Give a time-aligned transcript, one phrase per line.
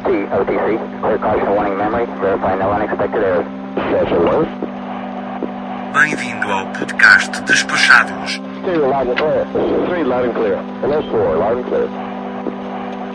[0.00, 1.00] LT, OTC.
[1.00, 2.06] Clear caution warning memory.
[2.20, 3.46] Verify no unexpected errors.
[5.92, 9.44] Bem-vindo ao podcast Despachados, Stereo loud and clear.
[9.88, 10.56] Three loud and clear.
[10.80, 11.88] Hello, four loud and clear.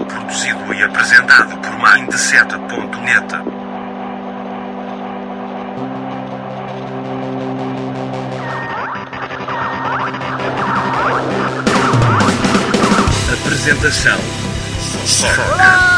[0.08, 3.36] produzido e apresentado por Mindset.net.
[13.34, 14.20] Apresentação
[15.06, 15.95] Foca.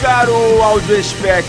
[0.00, 1.44] Caro Audio Spec!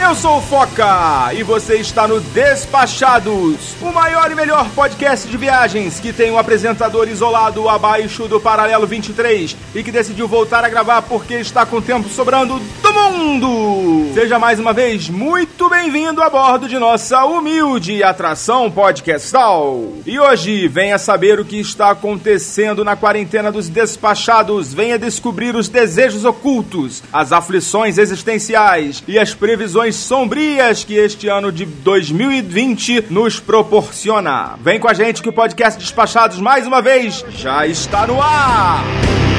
[0.00, 5.36] Eu sou o Foca e você está no Despachados, o maior e melhor podcast de
[5.36, 10.68] viagens que tem um apresentador isolado abaixo do Paralelo 23 e que decidiu voltar a
[10.68, 14.12] gravar porque está com tempo sobrando do mundo!
[14.14, 19.92] Seja mais uma vez muito bem-vindo a bordo de nossa humilde atração podcastal.
[20.06, 25.68] E hoje venha saber o que está acontecendo na quarentena dos despachados, venha descobrir os
[25.68, 33.38] desejos ocultos, as aflições existenciais e as previsões sombrias que este ano de 2020 nos
[33.38, 34.54] proporciona.
[34.60, 38.84] Vem com a gente que o podcast Despachados mais uma vez já está no ar.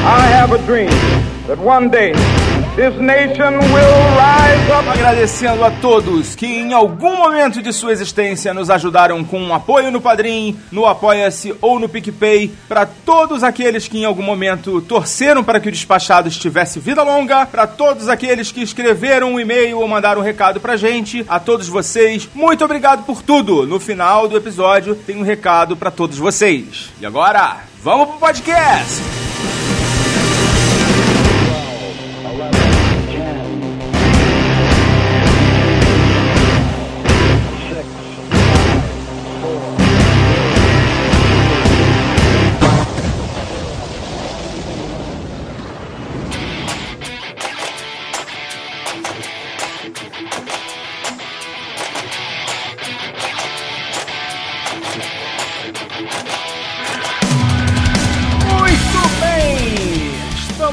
[0.03, 0.89] I have a dream
[1.47, 2.13] that one day
[2.75, 4.87] this nation will rise up.
[4.87, 9.91] Agradecendo a todos que em algum momento de sua existência nos ajudaram com um apoio
[9.91, 15.43] no Padrim, no Apoia-se ou no PicPay, para todos aqueles que em algum momento torceram
[15.43, 19.87] para que o Despachados tivesse vida longa, para todos aqueles que escreveram um e-mail ou
[19.87, 23.65] mandaram um recado pra gente, a todos vocês, muito obrigado por tudo.
[23.65, 26.91] No final do episódio tem um recado para todos vocês.
[26.99, 29.24] E agora, vamos pro podcast!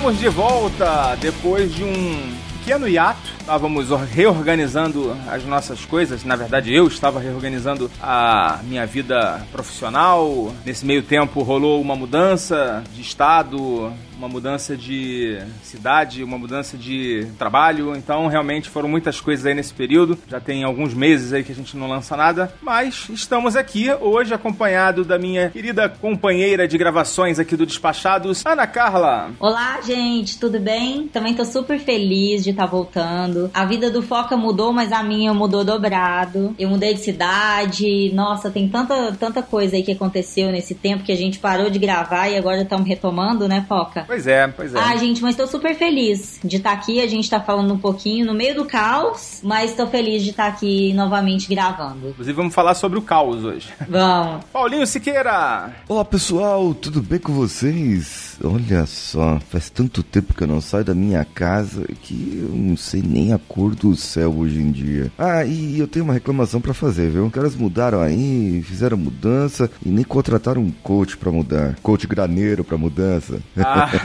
[0.03, 3.21] Estamos de volta depois de um pequeno hiato.
[3.39, 6.25] Estávamos reorganizando as nossas coisas.
[6.25, 10.53] Na verdade, eu estava reorganizando a minha vida profissional.
[10.67, 17.27] Nesse meio tempo rolou uma mudança de estado, uma mudança de cidade, uma mudança de
[17.37, 17.97] trabalho.
[17.97, 20.17] Então, realmente foram muitas coisas aí nesse período.
[20.29, 24.33] Já tem alguns meses aí que a gente não lança nada, mas estamos aqui hoje
[24.33, 29.33] acompanhado da minha querida companheira de gravações aqui do Despachados, Ana Carla.
[29.41, 31.09] Olá, gente, tudo bem?
[31.09, 33.51] Também tô super feliz de estar voltando.
[33.53, 36.55] A vida do Foca mudou, mas a minha mudou dobrado.
[36.57, 38.13] Eu mudei de cidade.
[38.15, 41.81] Nossa, tem tanta, tanta coisa aí que aconteceu nesse tempo que a gente parou de
[41.81, 44.12] gravar e agora estamos retomando, né, Foca?
[44.13, 44.79] Pois é, pois é.
[44.79, 47.01] Ah, gente, mas tô super feliz de estar aqui.
[47.01, 50.49] A gente tá falando um pouquinho no meio do caos, mas tô feliz de estar
[50.49, 52.11] aqui novamente gravando.
[52.11, 53.71] Inclusive, vamos falar sobre o caos hoje.
[53.89, 54.45] Vamos.
[54.53, 55.75] Paulinho Siqueira.
[55.89, 58.37] Olá pessoal, tudo bem com vocês?
[58.45, 62.77] Olha só, faz tanto tempo que eu não saio da minha casa que eu não
[62.77, 65.11] sei nem a cor do céu hoje em dia.
[65.17, 67.25] Ah, e eu tenho uma reclamação pra fazer, viu?
[67.25, 71.77] Os caras mudaram aí, fizeram mudança e nem contrataram um coach pra mudar.
[71.83, 73.41] Coach graneiro pra mudança.
[73.57, 73.89] Ah,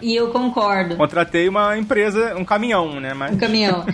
[0.00, 0.96] E eu concordo.
[0.96, 3.14] contratei uma empresa, um caminhão, né?
[3.14, 3.34] Mas...
[3.34, 3.84] Um caminhão.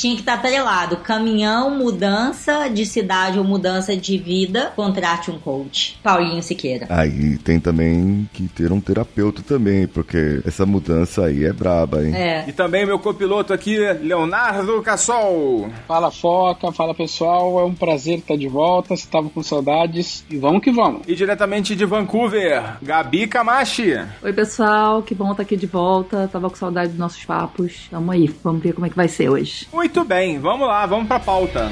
[0.00, 0.96] Tinha que estar atrelado.
[0.96, 5.98] Caminhão, mudança de cidade ou mudança de vida, contrate um coach.
[6.02, 6.86] Paulinho Siqueira.
[6.88, 12.14] Aí tem também que ter um terapeuta também, porque essa mudança aí é braba, hein?
[12.14, 12.48] É.
[12.48, 15.68] E também meu copiloto aqui, Leonardo Cassol.
[15.86, 18.96] Fala Foca, fala pessoal, é um prazer estar de volta.
[18.96, 21.02] Você tava com saudades e vamos que vamos.
[21.06, 23.98] E diretamente de Vancouver, Gabi Camachi.
[24.22, 26.26] Oi, pessoal, que bom estar aqui de volta.
[26.32, 27.86] Tava com saudade dos nossos papos.
[27.90, 29.68] Tamo aí, vamos ver como é que vai ser hoje.
[29.70, 31.70] Muito bem, vamos lá, vamos pra pauta.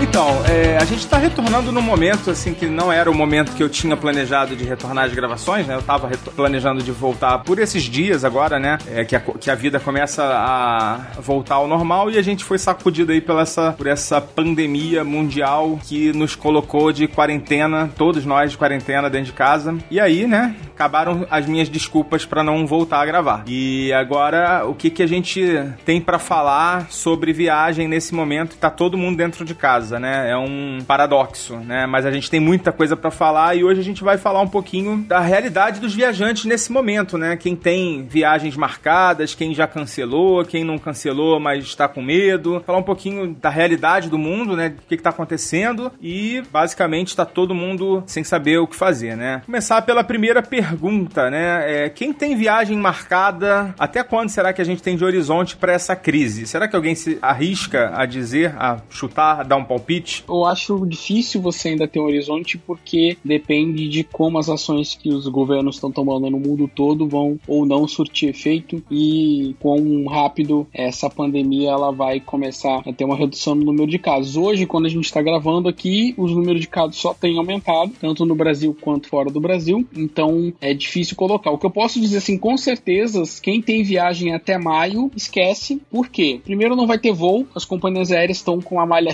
[0.00, 3.62] Então, é, a gente está retornando num momento assim que não era o momento que
[3.62, 5.74] eu tinha planejado de retornar às gravações, né?
[5.74, 8.78] Eu tava reto- planejando de voltar por esses dias agora, né?
[8.86, 12.58] É, que, a, que a vida começa a voltar ao normal e a gente foi
[12.58, 18.52] sacudido aí pela essa, por essa pandemia mundial que nos colocou de quarentena, todos nós
[18.52, 19.76] de quarentena dentro de casa.
[19.90, 20.54] E aí, né?
[20.78, 23.42] acabaram as minhas desculpas para não voltar a gravar.
[23.48, 25.42] E agora, o que, que a gente
[25.84, 28.56] tem para falar sobre viagem nesse momento?
[28.56, 30.30] Tá todo mundo dentro de casa, né?
[30.30, 31.86] É um paradoxo, né?
[31.86, 34.48] Mas a gente tem muita coisa para falar e hoje a gente vai falar um
[34.48, 37.36] pouquinho da realidade dos viajantes nesse momento, né?
[37.36, 42.60] Quem tem viagens marcadas, quem já cancelou, quem não cancelou, mas está com medo.
[42.66, 44.74] Falar um pouquinho da realidade do mundo, né?
[44.76, 49.16] O que, que tá acontecendo e basicamente está todo mundo sem saber o que fazer,
[49.16, 49.42] né?
[49.46, 51.84] Começar pela primeira pergunta, né?
[51.84, 55.72] É, quem tem viagem marcada, até quando será que a gente tem de horizonte para
[55.72, 56.46] essa crise?
[56.46, 60.24] Será que alguém se arrisca a dizer, a chutar, a dar um palpite?
[60.28, 65.08] Eu acho difícil você ainda ter um horizonte porque depende de como as ações que
[65.08, 70.66] os governos estão tomando no mundo todo vão ou não surtir efeito e quão rápido
[70.72, 74.36] essa pandemia ela vai começar a ter uma redução no número de casos.
[74.36, 78.26] Hoje, quando a gente está gravando aqui, os números de casos só têm aumentado, tanto
[78.26, 81.50] no Brasil quanto fora do Brasil, então é difícil colocar.
[81.50, 85.80] O que eu posso dizer assim, com certeza, quem tem viagem até maio, esquece.
[85.90, 86.40] Por quê?
[86.42, 89.12] Primeiro, não vai ter voo, as companhias aéreas estão com a malha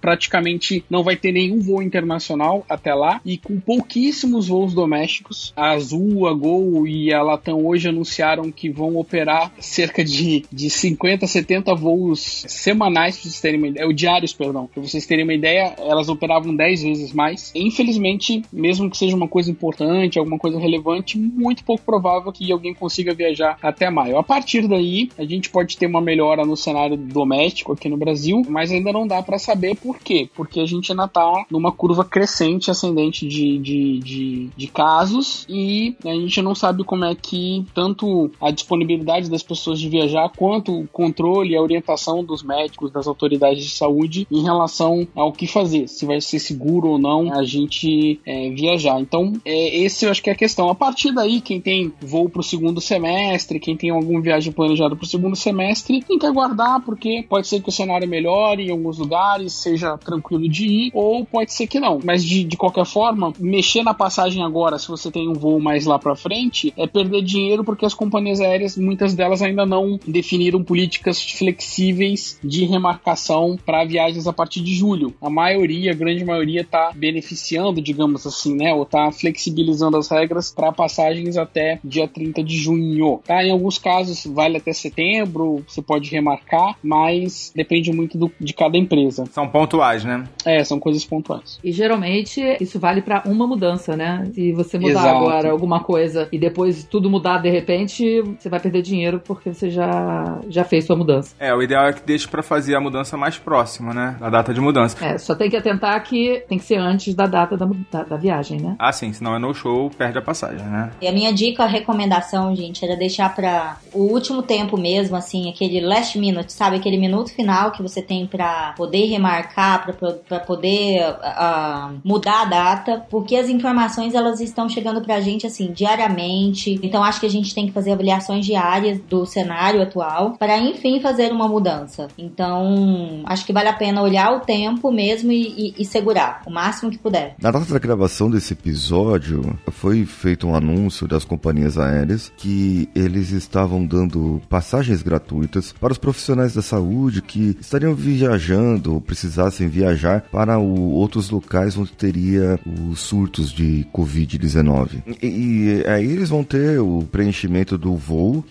[0.00, 5.52] praticamente não vai ter nenhum voo internacional até lá, e com pouquíssimos voos domésticos.
[5.56, 10.70] A Azul, a Gol e a Latam hoje anunciaram que vão operar cerca de, de
[10.70, 15.34] 50, 70 voos semanais, para vocês terem uma ideia, diários, perdão, para vocês terem uma
[15.34, 17.52] ideia, elas operavam 10 vezes mais.
[17.54, 22.74] Infelizmente, mesmo que seja uma coisa importante, alguma coisa relevante, muito pouco provável que alguém
[22.74, 24.18] consiga viajar até maio.
[24.18, 28.42] A partir daí, a gente pode ter uma melhora no cenário doméstico aqui no Brasil,
[28.48, 30.28] mas ainda não dá para saber por quê.
[30.34, 35.96] Porque a gente ainda tá numa curva crescente, ascendente de, de, de, de casos e
[36.04, 40.80] a gente não sabe como é que tanto a disponibilidade das pessoas de viajar quanto
[40.80, 45.46] o controle e a orientação dos médicos, das autoridades de saúde em relação ao que
[45.46, 49.00] fazer, se vai ser seguro ou não a gente é, viajar.
[49.00, 50.68] Então, é, esse eu acho que é a questão.
[50.68, 54.94] A partir daí, quem tem voo para o segundo semestre, quem tem alguma viagem planejada
[54.96, 58.70] para o segundo semestre, tem que aguardar, porque pode ser que o cenário melhore em
[58.70, 62.00] alguns lugares, seja tranquilo de ir, ou pode ser que não.
[62.04, 65.86] Mas de, de qualquer forma, mexer na passagem agora, se você tem um voo mais
[65.86, 70.62] lá para frente, é perder dinheiro porque as companhias aéreas, muitas delas ainda não definiram
[70.62, 75.14] políticas flexíveis de remarcação para viagens a partir de julho.
[75.20, 78.72] A maioria, a grande maioria, está beneficiando, digamos assim, né?
[78.74, 83.20] Ou está flexibilizando as regras para passagens até dia 30 de junho.
[83.24, 83.44] Tá?
[83.44, 88.76] Em alguns casos vale até setembro, você pode remarcar, mas depende muito do, de cada
[88.76, 89.19] empresa.
[89.26, 90.24] São pontuais, né?
[90.44, 91.58] É, são coisas pontuais.
[91.62, 94.28] E geralmente isso vale para uma mudança, né?
[94.34, 95.16] Se você mudar Exato.
[95.16, 99.70] agora alguma coisa e depois tudo mudar de repente, você vai perder dinheiro porque você
[99.70, 101.34] já, já fez sua mudança.
[101.38, 104.16] É, o ideal é que deixe para fazer a mudança mais próxima, né?
[104.18, 105.04] Da data de mudança.
[105.04, 108.16] É, só tem que atentar que tem que ser antes da data da, da, da
[108.16, 108.76] viagem, né?
[108.78, 110.90] Ah, sim, senão é no show, perde a passagem, né?
[111.00, 115.48] E a minha dica, a recomendação, gente, era deixar pra o último tempo mesmo, assim,
[115.48, 116.76] aquele last minute, sabe?
[116.76, 122.44] Aquele minuto final que você tem pra poder remarcar, pra, pra poder uh, mudar a
[122.44, 126.78] data, porque as informações elas estão chegando pra gente, assim, diariamente.
[126.82, 131.00] Então acho que a gente tem que fazer avaliações diárias do cenário atual para, enfim,
[131.00, 132.08] fazer uma mudança.
[132.18, 136.50] Então acho que vale a pena olhar o tempo mesmo e, e, e segurar o
[136.50, 137.34] máximo que puder.
[137.40, 143.30] Na data da gravação desse episódio, foi feito um anúncio das companhias aéreas que eles
[143.30, 150.22] estavam dando passagens gratuitas para os profissionais da saúde que estariam viajando ou precisassem viajar
[150.32, 152.58] para o, outros locais onde teria
[152.90, 155.02] os surtos de Covid-19.
[155.22, 158.44] E, e aí eles vão ter o preenchimento do voo,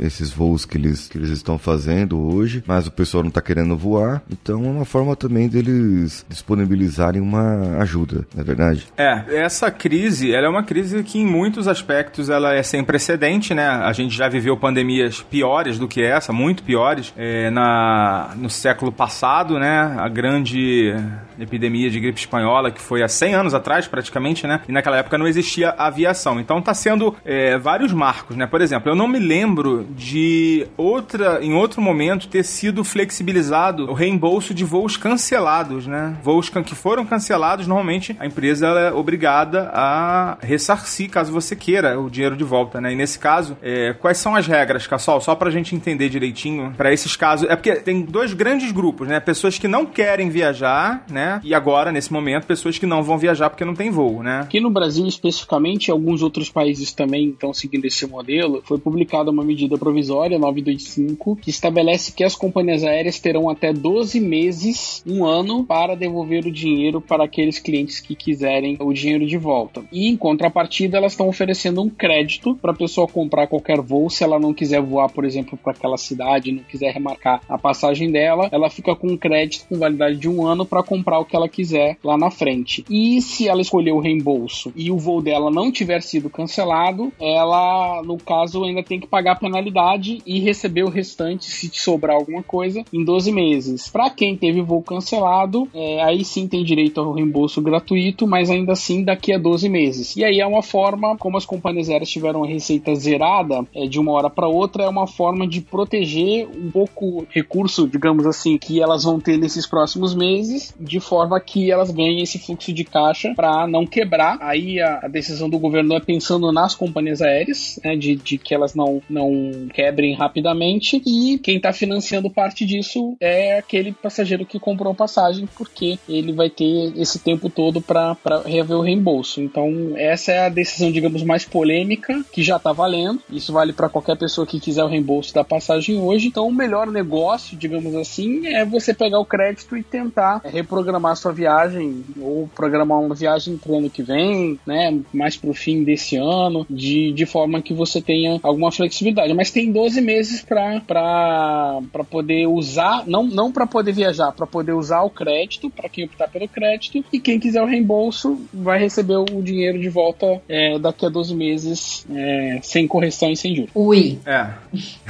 [0.00, 3.76] esses voos que eles, que eles estão fazendo hoje, mas o pessoal não está querendo
[3.76, 8.86] voar, então é uma forma também deles disponibilizarem uma ajuda, não é verdade?
[8.96, 13.54] É, essa crise, ela é uma crise que em muitos aspectos ela é sem precedente,
[13.54, 13.66] né?
[13.66, 18.92] A gente já viveu pandemias piores do que essa, muito piores, é, na, no século
[18.92, 19.94] passado, né?
[19.98, 20.94] A grande
[21.38, 24.60] epidemia de gripe espanhola, que foi há 100 anos atrás, praticamente, né?
[24.68, 26.40] E naquela época não existia aviação.
[26.40, 28.46] Então tá sendo é, vários marcos, né?
[28.46, 33.94] Por exemplo, eu não me lembro de outra, em outro momento, ter sido flexibilizado o
[33.94, 36.16] reembolso de voos cancelados, né?
[36.22, 42.08] Voos que foram cancelados, normalmente a empresa é obrigada a ressarcir, caso você queira, o
[42.08, 42.92] dinheiro de volta, né?
[42.92, 45.20] E nesse caso, é, quais são as regras, Cassol?
[45.20, 47.48] Só pra gente entender direitinho, para esses casos.
[47.48, 49.20] É porque tem dois grandes grupos, né?
[49.34, 51.40] Pessoas que não querem viajar, né?
[51.42, 54.42] E agora, nesse momento, pessoas que não vão viajar porque não tem voo, né?
[54.42, 58.62] Aqui no Brasil, especificamente, alguns outros países também estão seguindo esse modelo.
[58.64, 64.20] Foi publicada uma medida provisória, 925, que estabelece que as companhias aéreas terão até 12
[64.20, 69.36] meses, um ano, para devolver o dinheiro para aqueles clientes que quiserem o dinheiro de
[69.36, 69.82] volta.
[69.90, 74.08] E em contrapartida, elas estão oferecendo um crédito para a pessoa comprar qualquer voo.
[74.08, 78.12] Se ela não quiser voar, por exemplo, para aquela cidade, não quiser remarcar a passagem
[78.12, 81.34] dela, ela fica com um crédito com validade de um ano para comprar o que
[81.34, 82.84] ela quiser lá na frente.
[82.90, 88.02] E se ela escolher o reembolso e o voo dela não tiver sido cancelado, ela,
[88.04, 92.42] no caso, ainda tem que pagar a penalidade e receber o restante, se sobrar alguma
[92.42, 93.88] coisa, em 12 meses.
[93.88, 98.72] Para quem teve voo cancelado, é, aí sim tem direito ao reembolso gratuito, mas ainda
[98.72, 100.16] assim daqui a 12 meses.
[100.16, 103.98] E aí é uma forma, como as companhias aéreas tiveram a receita zerada é, de
[103.98, 108.82] uma hora para outra, é uma forma de proteger um pouco recurso, digamos assim, que
[108.82, 113.32] elas vão ter nesses próximos meses, de forma que elas ganhem esse fluxo de caixa
[113.34, 114.38] para não quebrar.
[114.40, 118.54] Aí a, a, decisão do governo é pensando nas companhias aéreas, né, de, de que
[118.54, 124.58] elas não, não quebrem rapidamente, e quem está financiando parte disso é aquele passageiro que
[124.58, 129.40] comprou passagem, porque ele vai ter esse tempo todo para reaver o reembolso.
[129.40, 133.20] Então, essa é a decisão, digamos, mais polêmica, que já está valendo.
[133.30, 136.28] Isso vale para qualquer pessoa que quiser o reembolso da passagem hoje.
[136.28, 141.30] Então, o melhor negócio, digamos assim, é você pegar o crédito e tentar reprogramar sua
[141.30, 145.84] viagem ou programar uma viagem para o ano que vem, né, mais para o fim
[145.84, 149.34] desse ano, de, de forma que você tenha alguma flexibilidade.
[149.34, 155.02] Mas tem 12 meses para poder usar, não, não para poder viajar, para poder usar
[155.02, 159.42] o crédito, para quem optar pelo crédito, e quem quiser o reembolso vai receber o
[159.42, 163.70] dinheiro de volta é, daqui a 12 meses, é, sem correção e sem juros.
[163.74, 164.18] Ui.
[164.24, 164.48] É.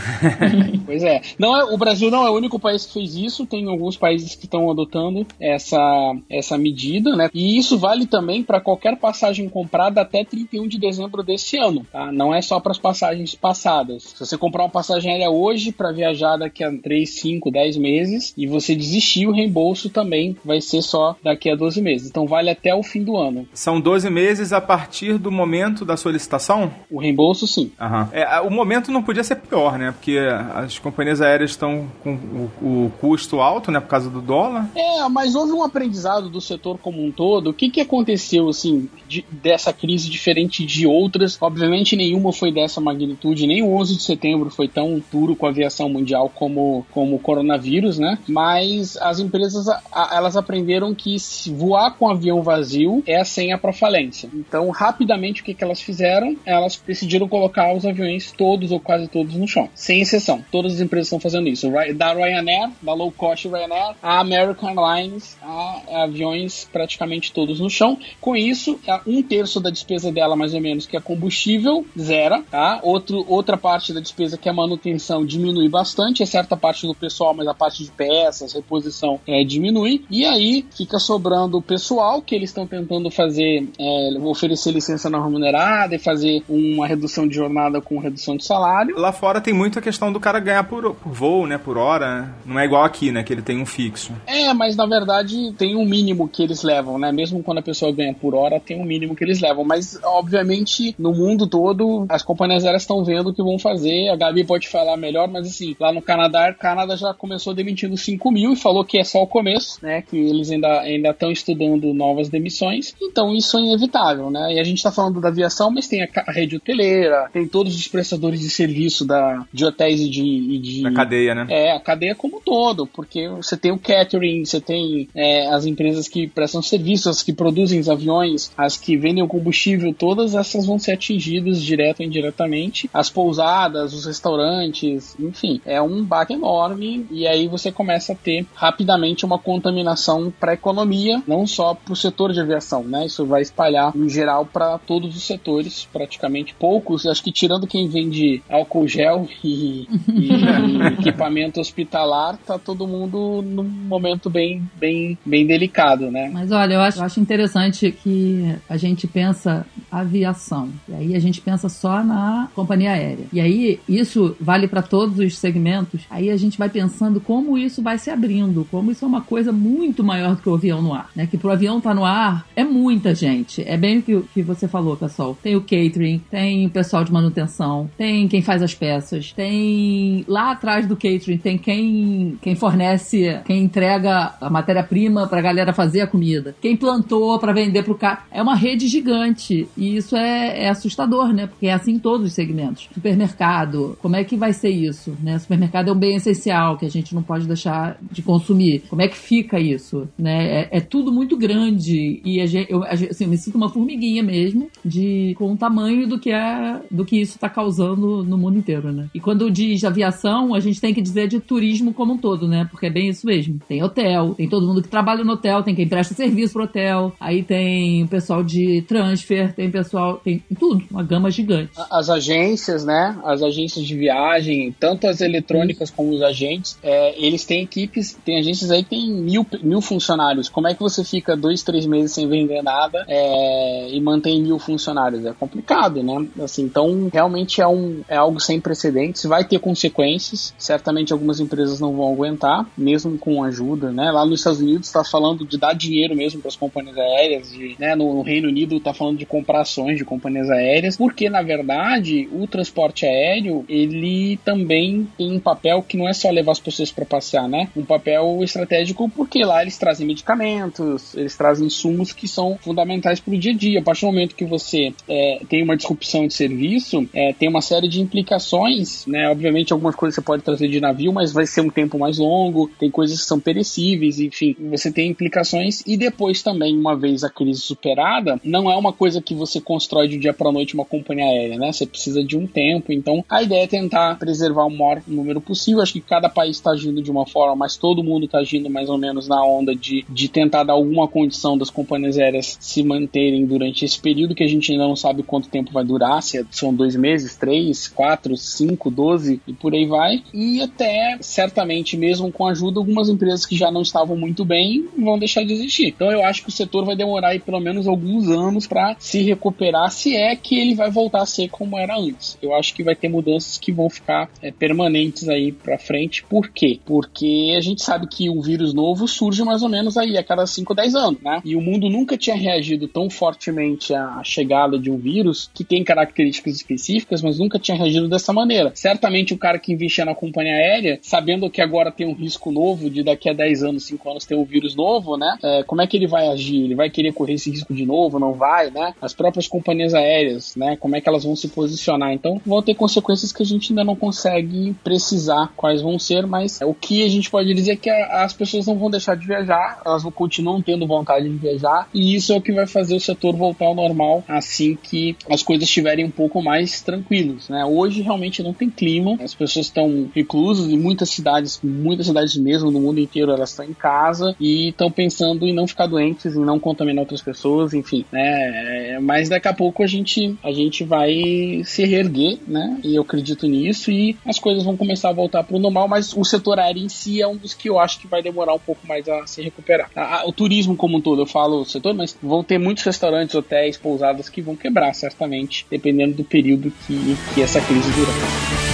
[0.84, 1.20] pois é.
[1.38, 1.64] Não é.
[1.64, 4.70] O Brasil não é o único país que fez isso, tem alguns países que estão
[4.70, 7.30] adotando essa, essa medida, né?
[7.32, 12.10] E isso vale também para qualquer passagem comprada até 31 de dezembro desse ano, tá?
[12.12, 14.02] Não é só para as passagens passadas.
[14.02, 18.34] Se você comprar uma passagem aérea hoje para viajar daqui a 3, 5, 10 meses
[18.36, 22.08] e você desistir, o reembolso também vai ser só daqui a 12 meses.
[22.08, 23.46] Então vale até o fim do ano.
[23.52, 26.72] São 12 meses a partir do momento da solicitação?
[26.90, 27.72] O reembolso, sim.
[27.80, 28.08] Aham.
[28.12, 29.92] É, o momento não podia ser pior, né?
[29.92, 30.18] Porque
[30.54, 33.80] as companhias aéreas estão com o, o, custo alto, né?
[33.80, 34.68] Por causa do dólar.
[34.74, 37.50] É, mas houve um aprendizado do setor como um todo.
[37.50, 41.36] O que, que aconteceu, assim, de, dessa crise diferente de outras?
[41.40, 45.50] Obviamente nenhuma foi dessa magnitude, nem o 11 de setembro foi tão duro com a
[45.50, 48.18] aviação mundial como, como o coronavírus, né?
[48.28, 49.66] Mas as empresas,
[50.12, 51.16] elas aprenderam que
[51.52, 54.28] voar com avião vazio é a senha para falência.
[54.34, 56.36] Então, rapidamente, o que, que elas fizeram?
[56.44, 60.44] Elas decidiram colocar os aviões todos ou quase todos no chão, sem exceção.
[60.50, 61.70] Todas as empresas estão fazendo isso.
[61.94, 67.98] Da Ryanair, da low cost Ryanair, a American Airlines, a aviões praticamente todos no chão.
[68.20, 72.80] Com isso, um terço da despesa dela, mais ou menos, que é combustível, zera, tá?
[72.82, 77.34] Outro, outra parte da despesa que é manutenção diminui bastante, é certa parte do pessoal,
[77.34, 80.04] mas a parte de peças, reposição é, diminui.
[80.10, 85.22] E aí fica sobrando o pessoal que eles estão tentando fazer, é, oferecer licença não
[85.22, 88.98] remunerada e fazer uma redução de jornada com redução de salário.
[88.98, 91.58] Lá fora tem muito a questão do cara ganhar por, por voo, né?
[91.58, 92.22] Por hora.
[92.22, 92.34] Né?
[92.46, 93.22] Não é igual aqui, né?
[93.22, 94.12] Que ele tem um fixo.
[94.26, 97.12] É, mas na verdade tem um mínimo que eles levam, né?
[97.12, 99.64] Mesmo quando a pessoa ganha por hora, tem um mínimo que eles levam.
[99.64, 104.08] Mas, obviamente, no mundo todo, as companhias aéreas estão vendo o que vão fazer.
[104.08, 107.96] A Gabi pode falar melhor, mas assim, lá no Canadá, o Canadá já começou demitindo
[107.96, 110.02] 5 mil e falou que é só o começo, né?
[110.02, 112.94] Que eles ainda ainda estão estudando novas demissões.
[113.00, 114.54] Então isso é inevitável, né?
[114.54, 117.74] E a gente está falando da aviação, mas tem a, a, rede hoteleira, tem todos
[117.76, 120.82] os prestadores de serviço da, de hotéis e de, e de.
[120.82, 121.46] Da cadeia, né?
[121.50, 125.66] É, a cadeia como um todo, porque você tem o catering, você tem é, as
[125.66, 130.34] empresas que prestam serviço, as que produzem os aviões, as que vendem o combustível, todas
[130.34, 132.88] essas vão ser atingidas direto ou indiretamente.
[132.92, 138.46] As pousadas, os restaurantes, enfim, é um baque enorme e aí você começa a ter
[138.54, 143.06] rapidamente uma contaminação para a economia, não só para o setor de aviação, né?
[143.06, 147.88] Isso vai espalhar em geral para todos os setores, praticamente poucos, acho que tirando quem
[147.88, 155.18] vende álcool gel e, e, e equipamento hospitalar, tá todo mundo num momento bem, bem,
[155.24, 156.30] bem delicado, né?
[156.32, 161.18] Mas olha, eu acho, eu acho interessante que a gente pensa aviação, e aí a
[161.18, 163.26] gente pensa só na companhia aérea.
[163.32, 166.02] E aí isso vale para todos os segmentos.
[166.10, 169.52] Aí a gente vai pensando como isso vai se abrindo, como isso é uma coisa
[169.52, 171.26] muito maior do que o avião no ar, né?
[171.26, 173.62] Que pro avião tá no ar é muita gente.
[173.66, 175.36] É bem o que, que você falou, pessoal.
[175.42, 180.52] Tem o catering, tem o pessoal de manutenção, tem quem faz as peças, tem lá
[180.52, 183.13] atrás do catering tem quem quem fornece,
[183.44, 188.24] quem entrega a matéria-prima pra galera fazer a comida, quem plantou para vender pro cara.
[188.30, 191.46] É uma rede gigante e isso é, é assustador, né?
[191.46, 192.88] Porque é assim em todos os segmentos.
[192.92, 195.38] Supermercado, como é que vai ser isso, né?
[195.38, 198.84] Supermercado é um bem essencial que a gente não pode deixar de consumir.
[198.88, 200.62] Como é que fica isso, né?
[200.62, 204.22] É, é tudo muito grande e a gente, eu, assim, eu me sinto uma formiguinha
[204.22, 208.58] mesmo, de com o tamanho do que é do que isso está causando no mundo
[208.58, 209.08] inteiro, né?
[209.14, 212.66] E quando diz aviação, a gente tem que dizer de turismo como um todo, né?
[212.70, 213.58] Porque é bem isso mesmo.
[213.68, 217.12] Tem hotel, tem todo mundo que trabalha no hotel, tem quem presta serviço pro hotel,
[217.20, 221.72] aí tem o pessoal de transfer, tem pessoal, tem tudo, uma gama gigante.
[221.90, 223.16] As agências, né?
[223.24, 228.38] As agências de viagem, tanto as eletrônicas como os agentes, é, eles têm equipes, tem
[228.38, 230.48] agências aí que tem mil, mil funcionários.
[230.48, 234.58] Como é que você fica dois, três meses sem vender nada é, e mantém mil
[234.58, 235.24] funcionários?
[235.24, 236.26] É complicado, né?
[236.42, 240.54] Assim, então, realmente é, um, é algo sem precedentes, vai ter consequências.
[240.58, 244.10] Certamente algumas empresas não vão aguentar, mesmo com ajuda, né?
[244.12, 247.74] Lá nos Estados Unidos está falando de dar dinheiro mesmo para as companhias aéreas, de,
[247.78, 247.94] né?
[247.96, 252.28] no, no Reino Unido está falando de comprar ações de companhias aéreas, porque na verdade
[252.32, 256.92] o transporte aéreo ele também tem um papel que não é só levar as pessoas
[256.92, 257.68] para passear, né?
[257.76, 263.34] Um papel estratégico porque lá eles trazem medicamentos, eles trazem insumos que são fundamentais para
[263.34, 263.80] o dia a dia.
[263.80, 267.60] A partir do momento que você é, tem uma disrupção de serviço, é, tem uma
[267.60, 269.28] série de implicações, né?
[269.28, 272.70] Obviamente algumas coisas você pode trazer de navio, mas vai ser um tempo mais longo,
[272.78, 277.30] tem coisas que são perecíveis, enfim, você tem implicações e depois também, uma vez a
[277.30, 281.24] crise superada, não é uma coisa que você constrói de dia para noite uma companhia
[281.24, 281.72] aérea, né?
[281.72, 285.82] Você precisa de um tempo, então a ideia é tentar preservar o maior número possível.
[285.82, 288.88] Acho que cada país está agindo de uma forma, mas todo mundo está agindo mais
[288.88, 293.46] ou menos na onda de, de tentar dar alguma condição das companhias aéreas se manterem
[293.46, 296.44] durante esse período que a gente ainda não sabe quanto tempo vai durar, se é,
[296.50, 300.22] são dois meses, três, quatro, cinco, doze e por aí vai.
[300.32, 305.18] E até certamente, mesmo com ajuda, algumas empresas que já não estavam muito bem vão
[305.18, 305.88] deixar de existir.
[305.88, 309.22] Então eu acho que o setor vai demorar aí pelo menos alguns anos para se
[309.22, 312.38] recuperar, se é que ele vai voltar a ser como era antes.
[312.42, 316.24] Eu acho que vai ter mudanças que vão ficar é, permanentes aí para frente.
[316.24, 316.78] Por quê?
[316.84, 320.46] Porque a gente sabe que o vírus novo surge mais ou menos aí a cada
[320.46, 321.40] 5, 10 anos, né?
[321.44, 325.84] E o mundo nunca tinha reagido tão fortemente à chegada de um vírus que tem
[325.84, 328.72] características específicas, mas nunca tinha reagido dessa maneira.
[328.74, 332.88] Certamente o cara que investia na companhia aérea, sabendo que agora tem um risco novo
[332.88, 335.36] de daqui a 10 anos, 5 anos ter um vírus novo, né?
[335.42, 336.64] É, como é que ele vai agir?
[336.64, 338.18] Ele vai querer correr esse risco de novo?
[338.18, 338.94] Não vai, né?
[339.00, 340.76] As próprias companhias aéreas, né?
[340.76, 342.12] Como é que elas vão se posicionar?
[342.12, 346.60] Então vão ter consequências que a gente ainda não consegue precisar quais vão ser, mas
[346.62, 349.82] o que a gente pode dizer é que as pessoas não vão deixar de viajar,
[349.84, 353.00] elas vão continuam tendo vontade de viajar, e isso é o que vai fazer o
[353.00, 357.64] setor voltar ao normal assim que as coisas estiverem um pouco mais tranquilos, né?
[357.64, 362.70] Hoje realmente não tem clima, as pessoas estão reclusas em muitas cidades, muitas cidades mesmo
[362.70, 366.44] no mundo inteiro elas estão em casa e estão pensando em não ficar doentes, em
[366.44, 368.98] não contaminar outras pessoas, enfim, né?
[369.00, 372.78] Mas daqui a pouco a gente a gente vai se reerguer, né?
[372.84, 376.14] E eu acredito nisso e as coisas vão começar a voltar para o normal, mas
[376.14, 378.58] o setor aéreo em si é um dos que eu acho que vai demorar um
[378.58, 379.90] pouco mais a se recuperar.
[380.26, 383.76] O turismo como um todo, eu falo o setor, mas vão ter muitos restaurantes, hotéis,
[383.76, 388.73] pousadas que vão quebrar, certamente, dependendo do período que, que essa crise durar.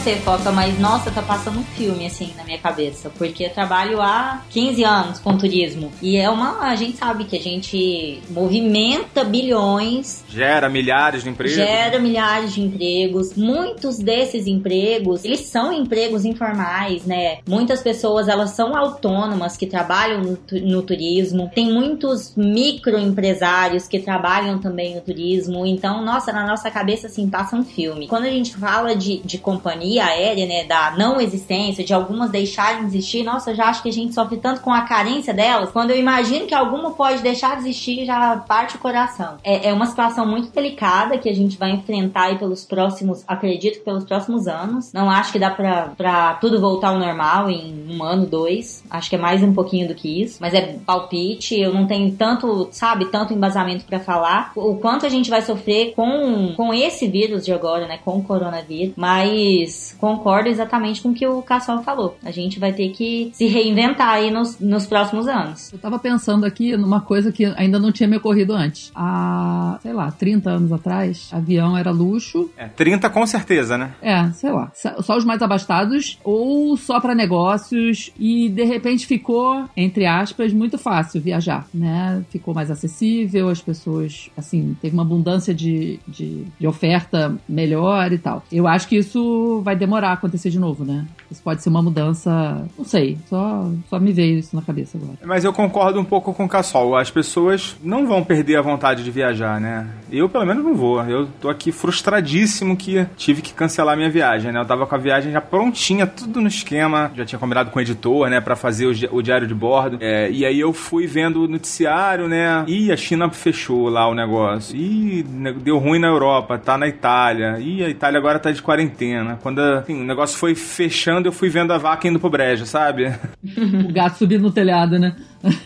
[0.00, 4.00] Você, Foca, mas nossa, tá passando um filme assim na minha cabeça, porque eu trabalho
[4.00, 6.60] há 15 anos com turismo e é uma.
[6.60, 11.54] A gente sabe que a gente movimenta bilhões, Gera milhares de empregos.
[11.54, 13.34] gera milhares de empregos.
[13.36, 17.38] Muitos desses empregos, eles são empregos informais, né?
[17.46, 21.50] Muitas pessoas, elas são autônomas que trabalham no, no turismo.
[21.54, 25.66] Tem muitos microempresários que trabalham também no turismo.
[25.66, 28.08] Então, nossa, na nossa cabeça, assim, passa um filme.
[28.08, 32.80] Quando a gente fala de, de companhia aérea, né, da não existência, de algumas deixarem
[32.80, 35.70] de existir, nossa, eu já acho que a gente sofre tanto com a carência delas.
[35.70, 39.36] Quando eu imagino que alguma pode deixar de existir, já parte o coração.
[39.42, 43.78] É, é uma situação muito delicada que a gente vai enfrentar aí pelos próximos, acredito
[43.78, 44.92] que pelos próximos anos.
[44.92, 48.84] Não acho que dá pra, pra tudo voltar ao normal em um ano, dois.
[48.90, 50.38] Acho que é mais um pouquinho do que isso.
[50.40, 54.52] Mas é palpite, eu não tenho tanto, sabe, tanto embasamento pra falar.
[54.54, 58.22] O quanto a gente vai sofrer com, com esse vírus de agora, né, com o
[58.22, 58.94] coronavírus.
[58.96, 62.16] Mas concordo exatamente com o que o Cassol falou.
[62.24, 65.72] A gente vai ter que se reinventar aí nos, nos próximos anos.
[65.72, 68.90] Eu tava pensando aqui numa coisa que ainda não tinha me ocorrido antes.
[68.94, 72.50] Há, sei lá, 30 anos atrás, avião era luxo.
[72.56, 73.92] É, 30 com certeza, né?
[74.02, 74.70] É, sei lá.
[74.74, 80.78] Só os mais abastados ou só pra negócios e de repente ficou, entre aspas, muito
[80.78, 82.22] fácil viajar, né?
[82.30, 88.18] Ficou mais acessível, as pessoas, assim, teve uma abundância de, de, de oferta melhor e
[88.18, 88.42] tal.
[88.50, 91.04] Eu acho que isso vai demorar a acontecer de novo, né?
[91.30, 95.18] Isso pode ser uma mudança, não sei, só, só me veio isso na cabeça agora.
[95.24, 96.96] Mas eu concordo um pouco com o Cassol.
[96.96, 99.86] As pessoas não vão perder a vontade de viajar, né?
[100.10, 101.02] Eu, pelo menos, não vou.
[101.04, 104.60] Eu tô aqui frustradíssimo que tive que cancelar minha viagem, né?
[104.60, 107.10] Eu tava com a viagem já prontinha, tudo no esquema.
[107.14, 108.40] Já tinha combinado com o editor, né?
[108.40, 109.98] Pra fazer o, di- o diário de bordo.
[110.00, 112.64] É, e aí eu fui vendo o noticiário, né?
[112.66, 114.76] Ih, a China fechou lá o negócio.
[114.76, 117.58] Ne- deu ruim na Europa, tá na Itália.
[117.60, 119.38] Ih, a Itália agora tá de quarentena.
[119.42, 123.12] Quando assim, o negócio foi fechando, eu fui vendo a vaca indo pro brejo, sabe?
[123.88, 125.14] O gato subindo no telhado, né?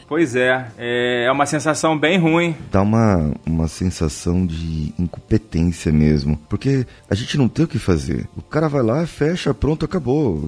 [0.06, 2.54] Pois é, é é uma sensação bem ruim.
[2.70, 6.38] Dá uma, uma sensação de incompetência mesmo.
[6.48, 8.26] Porque a gente não tem o que fazer.
[8.36, 10.42] O cara vai lá, fecha, pronto, acabou.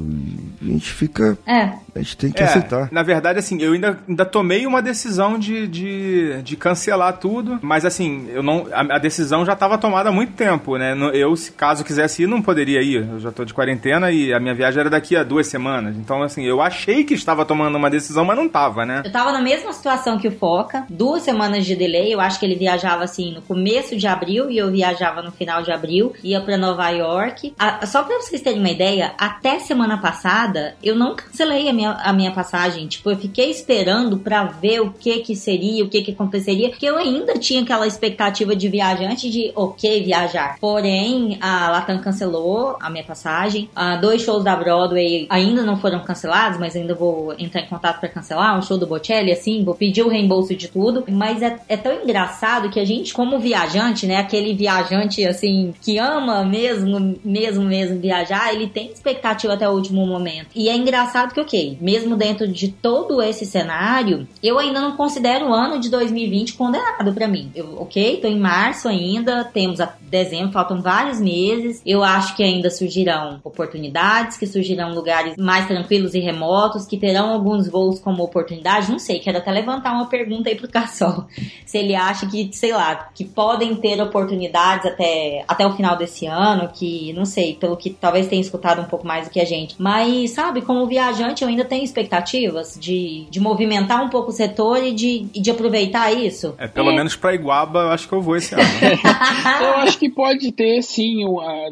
[0.60, 1.36] E a gente fica.
[1.46, 2.88] É, A gente tem que É, aceitar.
[2.92, 7.84] Na verdade, assim, eu ainda, ainda tomei uma decisão de, de, de cancelar tudo, mas
[7.84, 10.94] assim, eu não, a, a decisão já estava tomada há muito tempo, né?
[11.14, 13.06] Eu, se caso quisesse ir, não poderia ir.
[13.08, 15.96] Eu já tô de quarentena e a minha viagem era daqui a duas semanas.
[15.96, 19.02] Então, assim, eu achei que estava tomando uma decisão, mas não tava, né?
[19.04, 22.12] Eu tava na mesma situação que o Foca, duas semanas de delay.
[22.12, 25.62] Eu acho que ele viajava assim no começo de abril e eu viajava no final
[25.62, 27.54] de abril, ia pra Nova York.
[27.58, 31.92] A- só pra vocês terem uma ideia, até semana passada eu não cancelei a minha,
[31.92, 32.86] a minha passagem.
[32.88, 36.84] Tipo, eu fiquei esperando pra ver o que que seria, o que que aconteceria, porque
[36.84, 40.58] eu ainda tinha aquela expectativa de viajante de, ok, viajar.
[40.60, 43.70] Porém, a Latam cancelou a minha passagem.
[43.74, 47.98] Ah, dois shows da Broadway ainda não foram cancelados, mas ainda vou entrar em contato
[47.98, 48.58] pra cancelar.
[48.58, 51.04] O show do Assim, vou pedir o reembolso de tudo.
[51.08, 55.98] Mas é, é tão engraçado que a gente, como viajante, né, aquele viajante, assim, que
[55.98, 60.48] ama mesmo, mesmo, mesmo viajar, ele tem expectativa até o último momento.
[60.54, 65.48] E é engraçado que, ok, mesmo dentro de todo esse cenário, eu ainda não considero
[65.48, 67.50] o ano de 2020 condenado pra mim.
[67.54, 71.82] Eu, ok, tô em março ainda, temos a dezembro, faltam vários meses.
[71.84, 77.30] Eu acho que ainda surgirão oportunidades, que surgirão lugares mais tranquilos e remotos, que terão
[77.30, 78.90] alguns voos como oportunidade.
[78.96, 81.26] Não sei, quero até levantar uma pergunta aí pro Cassol.
[81.66, 86.24] Se ele acha que, sei lá, que podem ter oportunidades até, até o final desse
[86.24, 89.44] ano, que, não sei, pelo que talvez tenha escutado um pouco mais do que a
[89.44, 89.74] gente.
[89.78, 94.82] Mas, sabe, como viajante, eu ainda tenho expectativas de, de movimentar um pouco o setor
[94.82, 96.54] e de, e de aproveitar isso.
[96.56, 98.64] É, pelo menos pra Iguaba, eu acho que eu vou esse ano.
[99.60, 101.24] Eu acho que pode ter, sim.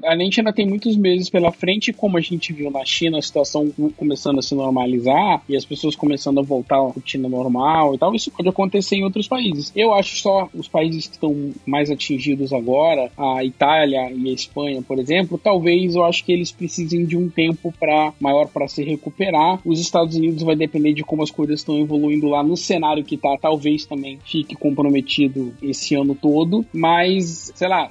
[0.04, 3.18] A, a gente ainda tem muitos meses pela frente, como a gente viu na China,
[3.18, 6.80] a situação começando a se normalizar e as pessoas começando a voltar à
[7.14, 8.14] rotina normal e tal.
[8.14, 9.72] Isso pode acontecer em outros países.
[9.74, 14.83] Eu acho só os países que estão mais atingidos agora, a Itália e a Espanha,
[14.83, 18.83] por exemplo, talvez eu acho que eles precisem de um tempo para maior para se
[18.83, 19.61] recuperar.
[19.64, 23.16] Os Estados Unidos vai depender de como as coisas estão evoluindo lá no cenário que
[23.16, 27.88] tá, talvez também fique comprometido esse ano todo, mas sei lá,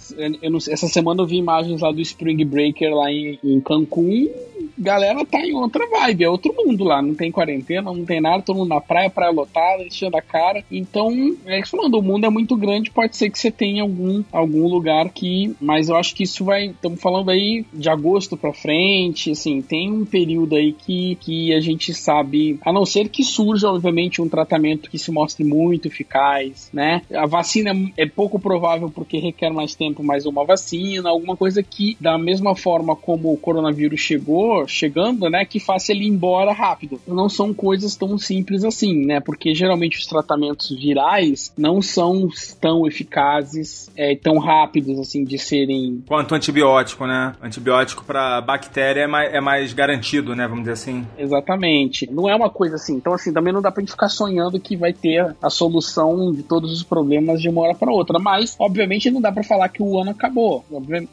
[0.49, 4.29] não essa semana eu vi imagens lá do Spring Breaker lá em, em Cancún,
[4.77, 8.43] galera tá em outra vibe, é outro mundo lá, não tem quarentena, não tem nada,
[8.43, 10.63] todo mundo na praia, praia lotada, enchendo a cara.
[10.71, 11.11] Então,
[11.45, 14.67] é que falando, o mundo é muito grande, pode ser que você tenha algum, algum
[14.67, 19.31] lugar que, mas eu acho que isso vai, estamos falando aí de agosto pra frente,
[19.31, 23.69] assim, tem um período aí que, que a gente sabe, a não ser que surja,
[23.69, 27.01] obviamente, um tratamento que se mostre muito eficaz, né?
[27.13, 31.97] A vacina é pouco provável porque requer mais tempo, mais uma vacina, alguma coisa que,
[31.99, 36.99] da mesma forma como o coronavírus chegou, chegando, né, que faça ele ir embora rápido.
[37.07, 39.19] Não são coisas tão simples assim, né?
[39.19, 46.03] Porque geralmente os tratamentos virais não são tão eficazes, é, tão rápidos assim de serem
[46.07, 47.35] Quanto antibiótico, né?
[47.41, 50.47] Antibiótico pra bactéria é mais, é mais garantido, né?
[50.47, 51.05] Vamos dizer assim.
[51.17, 52.09] Exatamente.
[52.11, 52.95] Não é uma coisa assim.
[52.95, 56.43] Então, assim, também não dá pra gente ficar sonhando que vai ter a solução de
[56.43, 58.19] todos os problemas de uma hora pra outra.
[58.19, 60.63] Mas, obviamente, não dá pra falar que o ano acabou.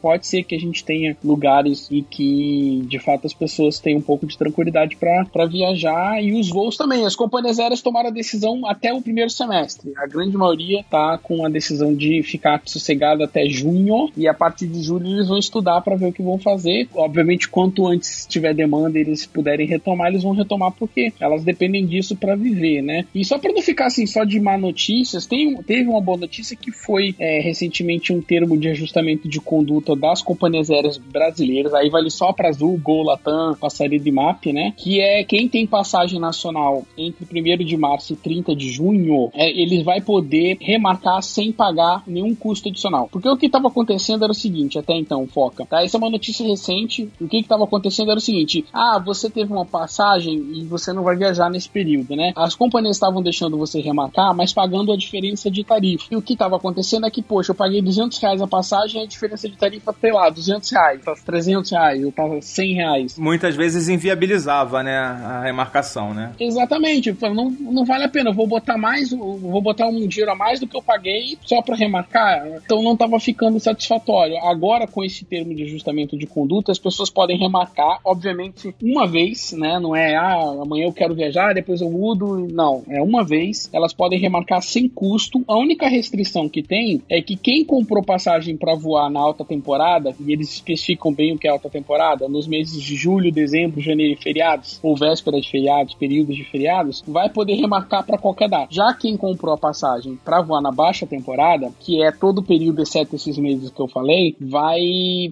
[0.01, 4.03] Pode ser que a gente tenha lugares e que, de fato, as pessoas tenham um
[4.03, 6.23] pouco de tranquilidade pra viajar.
[6.23, 7.05] E os voos também.
[7.05, 9.91] As companhias aéreas tomaram a decisão até o primeiro semestre.
[9.97, 14.09] A grande maioria tá com a decisão de ficar sossegada até junho.
[14.15, 16.87] E a partir de julho eles vão estudar pra ver o que vão fazer.
[16.93, 21.85] Obviamente, quanto antes tiver demanda e eles puderem retomar, eles vão retomar porque elas dependem
[21.85, 23.05] disso pra viver, né?
[23.15, 26.55] E só pra não ficar assim só de má notícias, tem, teve uma boa notícia
[26.55, 31.73] que foi é, recentemente um termo de ajustamento de conduta das companhias aéreas brasileiras.
[31.73, 34.73] Aí vale só pra Azul, Gol, Latam, Passaredo e MAP, né?
[34.77, 39.49] Que é quem tem passagem nacional entre 1 de março e 30 de junho, é,
[39.49, 43.09] ele vai poder remarcar sem pagar nenhum custo adicional.
[43.11, 45.83] Porque o que estava acontecendo era o seguinte, até então, foca, tá?
[45.83, 47.09] Essa é uma notícia recente.
[47.19, 51.03] O que estava acontecendo era o seguinte: ah, você teve uma passagem e você não
[51.03, 52.33] vai viajar nesse período, né?
[52.35, 56.05] As companhias estavam deixando você remarcar, mas pagando a diferença de tarifa.
[56.11, 59.05] E o que estava acontecendo é que, poxa, eu paguei 200 reais a passagem a
[59.05, 63.17] diferença de tarifa, sei lá, 200 reais, tá 300 reais, eu tava 100 reais.
[63.21, 66.33] Muitas vezes inviabilizava, né, a remarcação, né?
[66.39, 70.35] Exatamente, não, não vale a pena, eu vou botar mais, vou botar um dinheiro a
[70.35, 74.37] mais do que eu paguei só para remarcar, então não estava ficando satisfatório.
[74.37, 79.51] Agora, com esse termo de ajustamento de conduta, as pessoas podem remarcar, obviamente, uma vez,
[79.53, 83.69] né, não é, ah, amanhã eu quero viajar, depois eu mudo, não, é uma vez,
[83.71, 88.57] elas podem remarcar sem custo, a única restrição que tem é que quem comprou passagem
[88.57, 92.47] para voar na alta temporada, e eles especificam bem o que é alta temporada, nos
[92.47, 97.29] meses de julho, dezembro, janeiro e feriados, ou véspera de feriados, períodos de feriados, vai
[97.29, 98.67] poder remarcar para qualquer data.
[98.69, 102.81] Já quem comprou a passagem para voar na baixa temporada, que é todo o período
[102.81, 104.79] exceto esses meses que eu falei, vai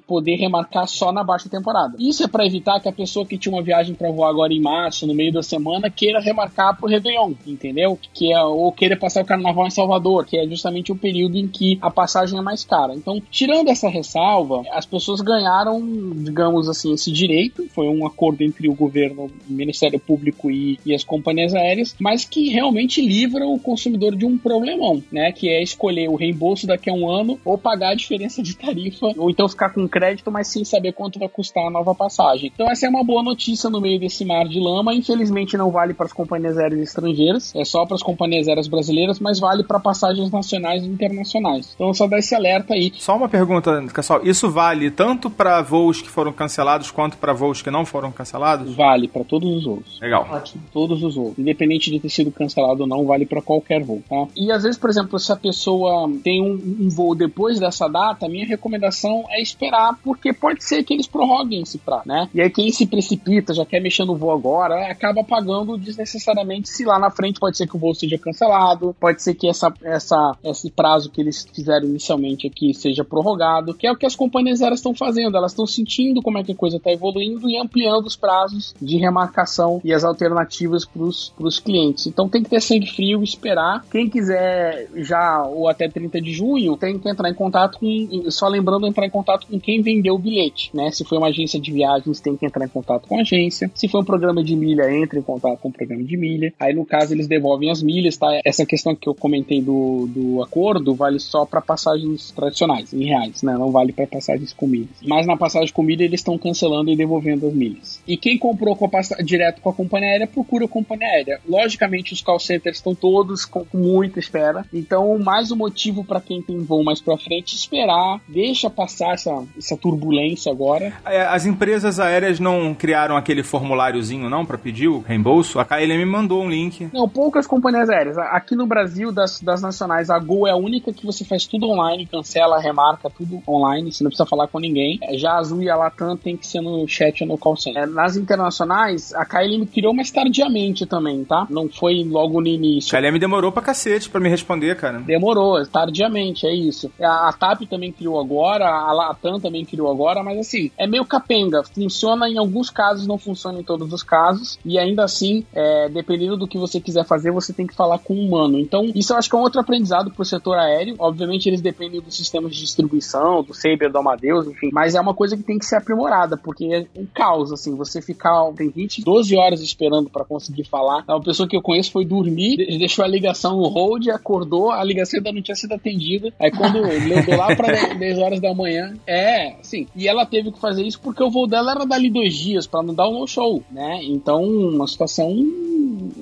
[0.08, 1.96] poder remarcar só na baixa temporada.
[2.00, 4.62] Isso é para evitar que a pessoa que tinha uma viagem para voar agora em
[4.62, 7.98] março, no meio da semana, queira remarcar pro Réveillon, entendeu?
[8.14, 11.48] Que é, ou queira passar o carnaval em Salvador, que é justamente o período em
[11.48, 12.94] que a passagem é mais cara.
[12.96, 15.82] Então, tirando essa ressalva, as pessoas ganharam,
[16.16, 17.68] digamos assim, esse direito.
[17.70, 22.26] Foi um acordo entre o governo, o Ministério Público e, e as companhias aéreas, mas
[22.26, 25.32] que realmente livra o consumidor de um problemão, né?
[25.32, 29.08] Que é escolher o reembolso daqui a um ano ou pagar a diferença de tarifa,
[29.18, 32.52] ou então ficar com crédito, mas sem saber quanto vai custar a nova passagem.
[32.54, 34.94] Então, essa é uma boa notícia no meio desse mar de lama.
[34.94, 39.20] Infelizmente, não vale para as companhias aéreas estrangeiras, é só para as companhias aéreas brasileiras,
[39.20, 41.74] mas vale para passagens nacionais e internacionais.
[41.76, 42.92] Então, só dá esse alerta aí.
[42.98, 47.59] Só uma pergunta, pessoal: isso vale tanto para voos que foram cancelados quanto para voos
[47.62, 48.76] que não foram cancelados?
[48.76, 50.00] Vale para todos os voos.
[50.02, 50.28] Legal.
[50.30, 50.64] Ótimo.
[50.72, 51.38] Todos os voos.
[51.38, 54.28] Independente de ter sido cancelado ou não, vale para qualquer voo, tá?
[54.36, 58.26] E às vezes, por exemplo, se a pessoa tem um, um, voo depois dessa data,
[58.26, 62.30] a minha recomendação é esperar, porque pode ser que eles prorroguem esse prazo, né?
[62.34, 66.86] E aí quem se precipita, já quer mexer no voo agora, acaba pagando desnecessariamente se
[66.86, 70.36] lá na frente pode ser que o voo seja cancelado, pode ser que essa, essa,
[70.44, 74.62] esse prazo que eles fizeram inicialmente aqui seja prorrogado, que é o que as companhias
[74.62, 78.06] aéreas estão fazendo, elas estão sentindo como é que a coisa está evoluindo e ampliando
[78.06, 82.08] os prazos de remarcação e as alternativas para os clientes.
[82.08, 83.86] Então tem que ter sangue frio, esperar.
[83.92, 88.48] Quem quiser já ou até 30 de junho, tem que entrar em contato com, só
[88.48, 90.92] lembrando, entrar em contato com quem vendeu o bilhete, né?
[90.92, 93.72] Se foi uma agência de viagens, tem que entrar em contato com a agência.
[93.76, 96.54] Se foi um programa de milha, entre em contato com o programa de milha.
[96.60, 98.28] Aí no caso eles devolvem as milhas, tá?
[98.44, 103.44] Essa questão que eu comentei do, do acordo vale só para passagens tradicionais, em reais,
[103.44, 103.54] né?
[103.54, 104.90] Não vale para passagens com milhas.
[105.06, 108.02] Mas na passagem com milha eles estão cancelando e devolvendo as milhas.
[108.08, 108.90] E quem comprou com
[109.24, 111.40] direto com a companhia aérea, procura a companhia aérea.
[111.48, 114.66] Logicamente os call centers estão todos com, com muita espera.
[114.74, 119.44] Então, mais um motivo para quem tem voo mais para frente esperar, deixa passar essa,
[119.58, 120.94] essa turbulência agora.
[121.06, 125.60] É, as empresas aéreas não criaram aquele formuláriozinho não para pedir o reembolso?
[125.60, 126.90] A KLM mandou um link.
[126.94, 128.18] Não, poucas companhias aéreas.
[128.18, 131.68] Aqui no Brasil, das, das nacionais, a Gol é a única que você faz tudo
[131.70, 135.00] online, cancela, remarca, tudo online, você não precisa falar com ninguém.
[135.02, 137.84] É, já a Azul e a Latam tem que ser no chat no call center.
[137.84, 141.48] É, nas internacionais, a KLM criou mais tardiamente também, tá?
[141.50, 142.98] Não foi logo no início.
[142.98, 145.00] A KLM demorou pra cacete pra me responder, cara.
[145.00, 146.92] Demorou, tardiamente, é isso.
[147.02, 151.06] A, a TAP também criou agora, a Latam também criou agora, mas assim, é meio
[151.06, 151.64] capenga.
[151.64, 154.60] Funciona em alguns casos, não funciona em todos os casos.
[154.66, 158.14] E ainda assim, é, dependendo do que você quiser fazer, você tem que falar com
[158.14, 158.60] um humano.
[158.60, 160.96] Então, isso eu acho que é um outro aprendizado pro setor aéreo.
[161.00, 164.70] Obviamente, eles dependem dos sistemas de distribuição, do Saber, do Amadeus, enfim.
[164.72, 167.76] Mas é uma coisa que tem que ser aprimorada, porque é um caos, assim.
[167.76, 171.04] Você ficar, tem 20, 12 horas esperando para conseguir falar.
[171.08, 175.18] Uma pessoa que eu conheço foi dormir, deixou a ligação no hold, acordou, a ligação
[175.18, 176.34] ainda não tinha sido atendida.
[176.40, 179.88] Aí quando levou lá pra 10 horas da manhã, é, sim.
[179.96, 182.84] E ela teve que fazer isso porque o voo dela era dali dois dias, para
[182.84, 184.00] não dar um no-show, né?
[184.04, 185.30] Então, uma situação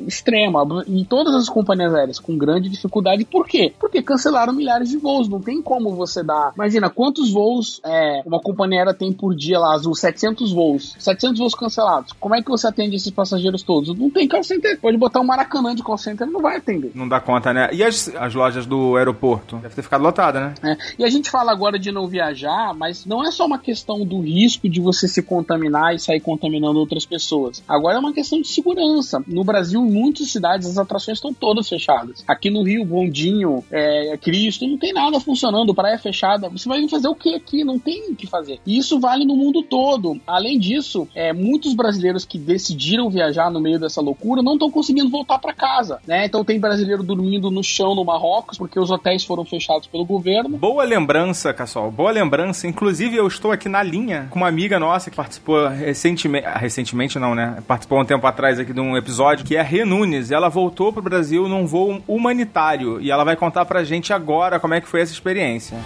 [0.08, 0.66] extrema.
[0.88, 3.26] Em todas as companhias aéreas com grande dificuldade.
[3.26, 3.74] Por quê?
[3.80, 5.28] Porque cancelaram milhares de voos.
[5.28, 6.54] Não tem como você dar.
[6.56, 9.96] Imagina quantos voos é, uma companhia aérea tem por dia lá, Azul?
[9.96, 10.77] 700 voos.
[10.80, 12.14] 700 voos cancelados.
[12.20, 13.98] Como é que você atende esses passageiros todos?
[13.98, 14.80] Não tem call center.
[14.80, 16.92] Pode botar um Maracanã de call center, não vai atender.
[16.96, 17.70] Não dá conta, né?
[17.74, 19.58] E as, as lojas do aeroporto?
[19.58, 20.56] Deve ter ficado lotada, né?
[20.64, 20.78] É.
[21.00, 24.20] E a gente fala agora de não viajar, mas não é só uma questão do
[24.22, 27.64] risco de você se contaminar e sair contaminando outras pessoas.
[27.68, 29.24] Agora é uma questão de segurança.
[29.28, 32.24] No Brasil, em muitas cidades, as atrações estão todas fechadas.
[32.28, 36.50] Aqui no Rio, Bondinho, é, Cristo, não tem nada funcionando, praia fechada.
[36.50, 37.64] Você vai fazer o que aqui?
[37.64, 38.60] Não tem o que fazer.
[38.66, 40.20] E isso vale no mundo todo.
[40.26, 40.67] Além disso,
[41.16, 45.54] é, muitos brasileiros que decidiram viajar no meio dessa loucura não estão conseguindo voltar para
[45.54, 46.26] casa, né?
[46.26, 50.58] Então tem brasileiro dormindo no chão no Marrocos porque os hotéis foram fechados pelo governo.
[50.58, 51.92] Boa lembrança, Cassol.
[51.92, 52.68] Boa lembrança.
[52.68, 56.48] Inclusive, eu estou aqui na linha com uma amiga nossa que participou recentemente.
[56.58, 57.64] Recentemente, não, né?
[57.68, 60.32] Participou um tempo atrás aqui de um episódio que é a Rê Nunes.
[60.32, 64.74] Ela voltou pro Brasil num voo humanitário e ela vai contar pra gente agora como
[64.74, 65.78] é que foi essa experiência.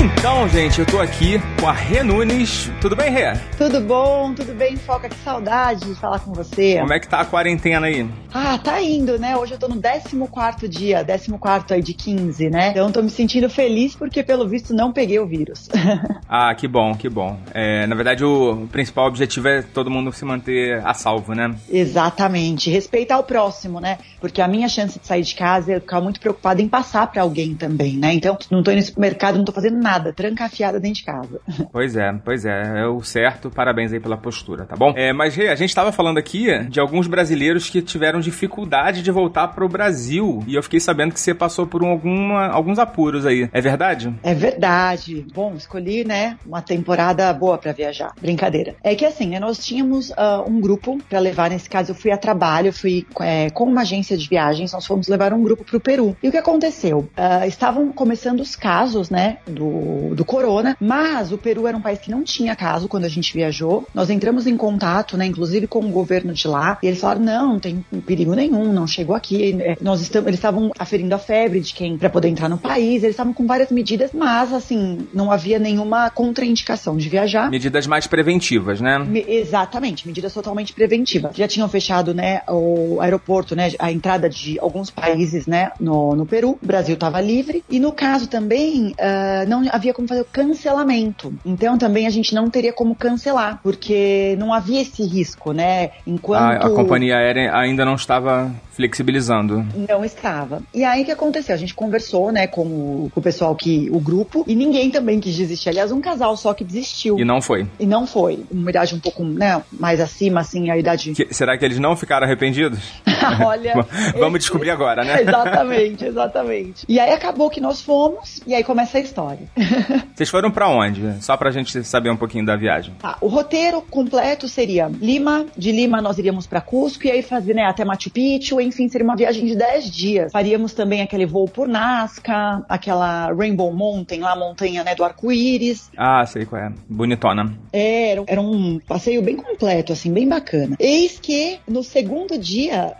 [0.00, 2.70] Então, gente, eu tô aqui com a Rê Nunes.
[2.80, 3.32] Tudo bem, Rê?
[3.56, 5.08] Tudo bom, tudo bem, Foca?
[5.08, 6.78] Que saudade de falar com você.
[6.78, 8.08] Como é que tá a quarentena aí?
[8.32, 9.36] Ah, tá indo, né?
[9.36, 12.70] Hoje eu tô no 14 dia, 14 aí de 15, né?
[12.70, 15.68] Então tô me sentindo feliz porque, pelo visto, não peguei o vírus.
[16.28, 17.36] ah, que bom, que bom.
[17.52, 21.56] É, na verdade, o principal objetivo é todo mundo se manter a salvo, né?
[21.68, 22.70] Exatamente.
[22.70, 23.98] Respeitar o próximo, né?
[24.20, 27.22] Porque a minha chance de sair de casa é ficar muito preocupada em passar para
[27.22, 28.12] alguém também, né?
[28.14, 31.40] Então, não tô indo no supermercado, não tô fazendo nada, trancafiada dentro de casa.
[31.70, 33.50] Pois é, pois é, é o certo.
[33.50, 34.92] Parabéns aí pela postura, tá bom?
[34.96, 39.10] É, mas, Rê, a gente tava falando aqui de alguns brasileiros que tiveram dificuldade de
[39.10, 40.42] voltar pro Brasil.
[40.46, 43.48] E eu fiquei sabendo que você passou por um, alguma, alguns apuros aí.
[43.52, 44.12] É verdade?
[44.22, 45.26] É verdade.
[45.34, 48.12] Bom, escolhi, né, uma temporada boa para viajar.
[48.20, 48.74] Brincadeira.
[48.82, 52.10] É que assim, né, nós tínhamos uh, um grupo para levar, nesse caso eu fui
[52.10, 55.80] a trabalho, fui é, com uma agência de viagens, nós fomos levar um grupo pro
[55.80, 56.16] Peru.
[56.22, 57.08] E o que aconteceu?
[57.16, 59.67] Uh, estavam começando os casos, né, do,
[60.14, 63.32] do corona, mas o Peru era um país que não tinha caso quando a gente
[63.32, 63.86] viajou.
[63.94, 67.52] Nós entramos em contato, né, inclusive com o governo de lá, e eles falaram: não,
[67.54, 69.56] não tem perigo nenhum, não chegou aqui.
[69.60, 73.02] É, nós estamos, eles estavam aferindo a febre de quem para poder entrar no país,
[73.02, 77.50] eles estavam com várias medidas, mas assim, não havia nenhuma contraindicação de viajar.
[77.50, 78.98] Medidas mais preventivas, né?
[78.98, 81.36] Me, exatamente, medidas totalmente preventivas.
[81.36, 86.26] Já tinham fechado, né, o aeroporto, né, a entrada de alguns países, né, no, no
[86.26, 86.58] Peru.
[86.62, 87.64] O Brasil estava livre.
[87.68, 91.32] E no caso também, uh, não havia como fazer o cancelamento.
[91.44, 95.90] Então também a gente não teria como cancelar, porque não havia esse risco, né?
[96.06, 96.64] Enquanto.
[96.64, 99.66] A, a companhia aérea ainda não estava flexibilizando.
[99.88, 100.62] Não estava.
[100.72, 101.52] E aí o que aconteceu?
[101.52, 103.90] A gente conversou, né, com o, com o pessoal que.
[103.90, 105.70] o grupo, e ninguém também quis desistir.
[105.70, 107.18] Aliás, um casal só que desistiu.
[107.18, 107.66] E não foi.
[107.80, 108.44] E não foi.
[108.48, 111.12] Uma idade um pouco, né, mais acima, assim, a idade.
[111.12, 112.78] Que, será que eles não ficaram arrependidos?
[113.44, 113.74] Olha.
[114.16, 115.22] Vamos descobrir agora, né?
[115.26, 116.84] exatamente, exatamente.
[116.88, 119.47] E aí acabou que nós fomos, e aí começa a história.
[120.14, 121.22] Vocês foram para onde?
[121.22, 122.94] Só pra gente saber um pouquinho da viagem.
[122.98, 127.54] Tá, o roteiro completo seria Lima, de Lima nós iríamos para Cusco e aí fazer,
[127.54, 130.32] né, até Machu Picchu, enfim, seria uma viagem de 10 dias.
[130.32, 135.90] Faríamos também aquele voo por Nazca, aquela Rainbow Mountain, lá a montanha, né, do arco-íris.
[135.96, 136.72] Ah, sei qual é.
[136.88, 137.54] Bonitona.
[137.72, 140.76] É, era, era um passeio bem completo, assim, bem bacana.
[140.78, 142.94] Eis que no segundo dia,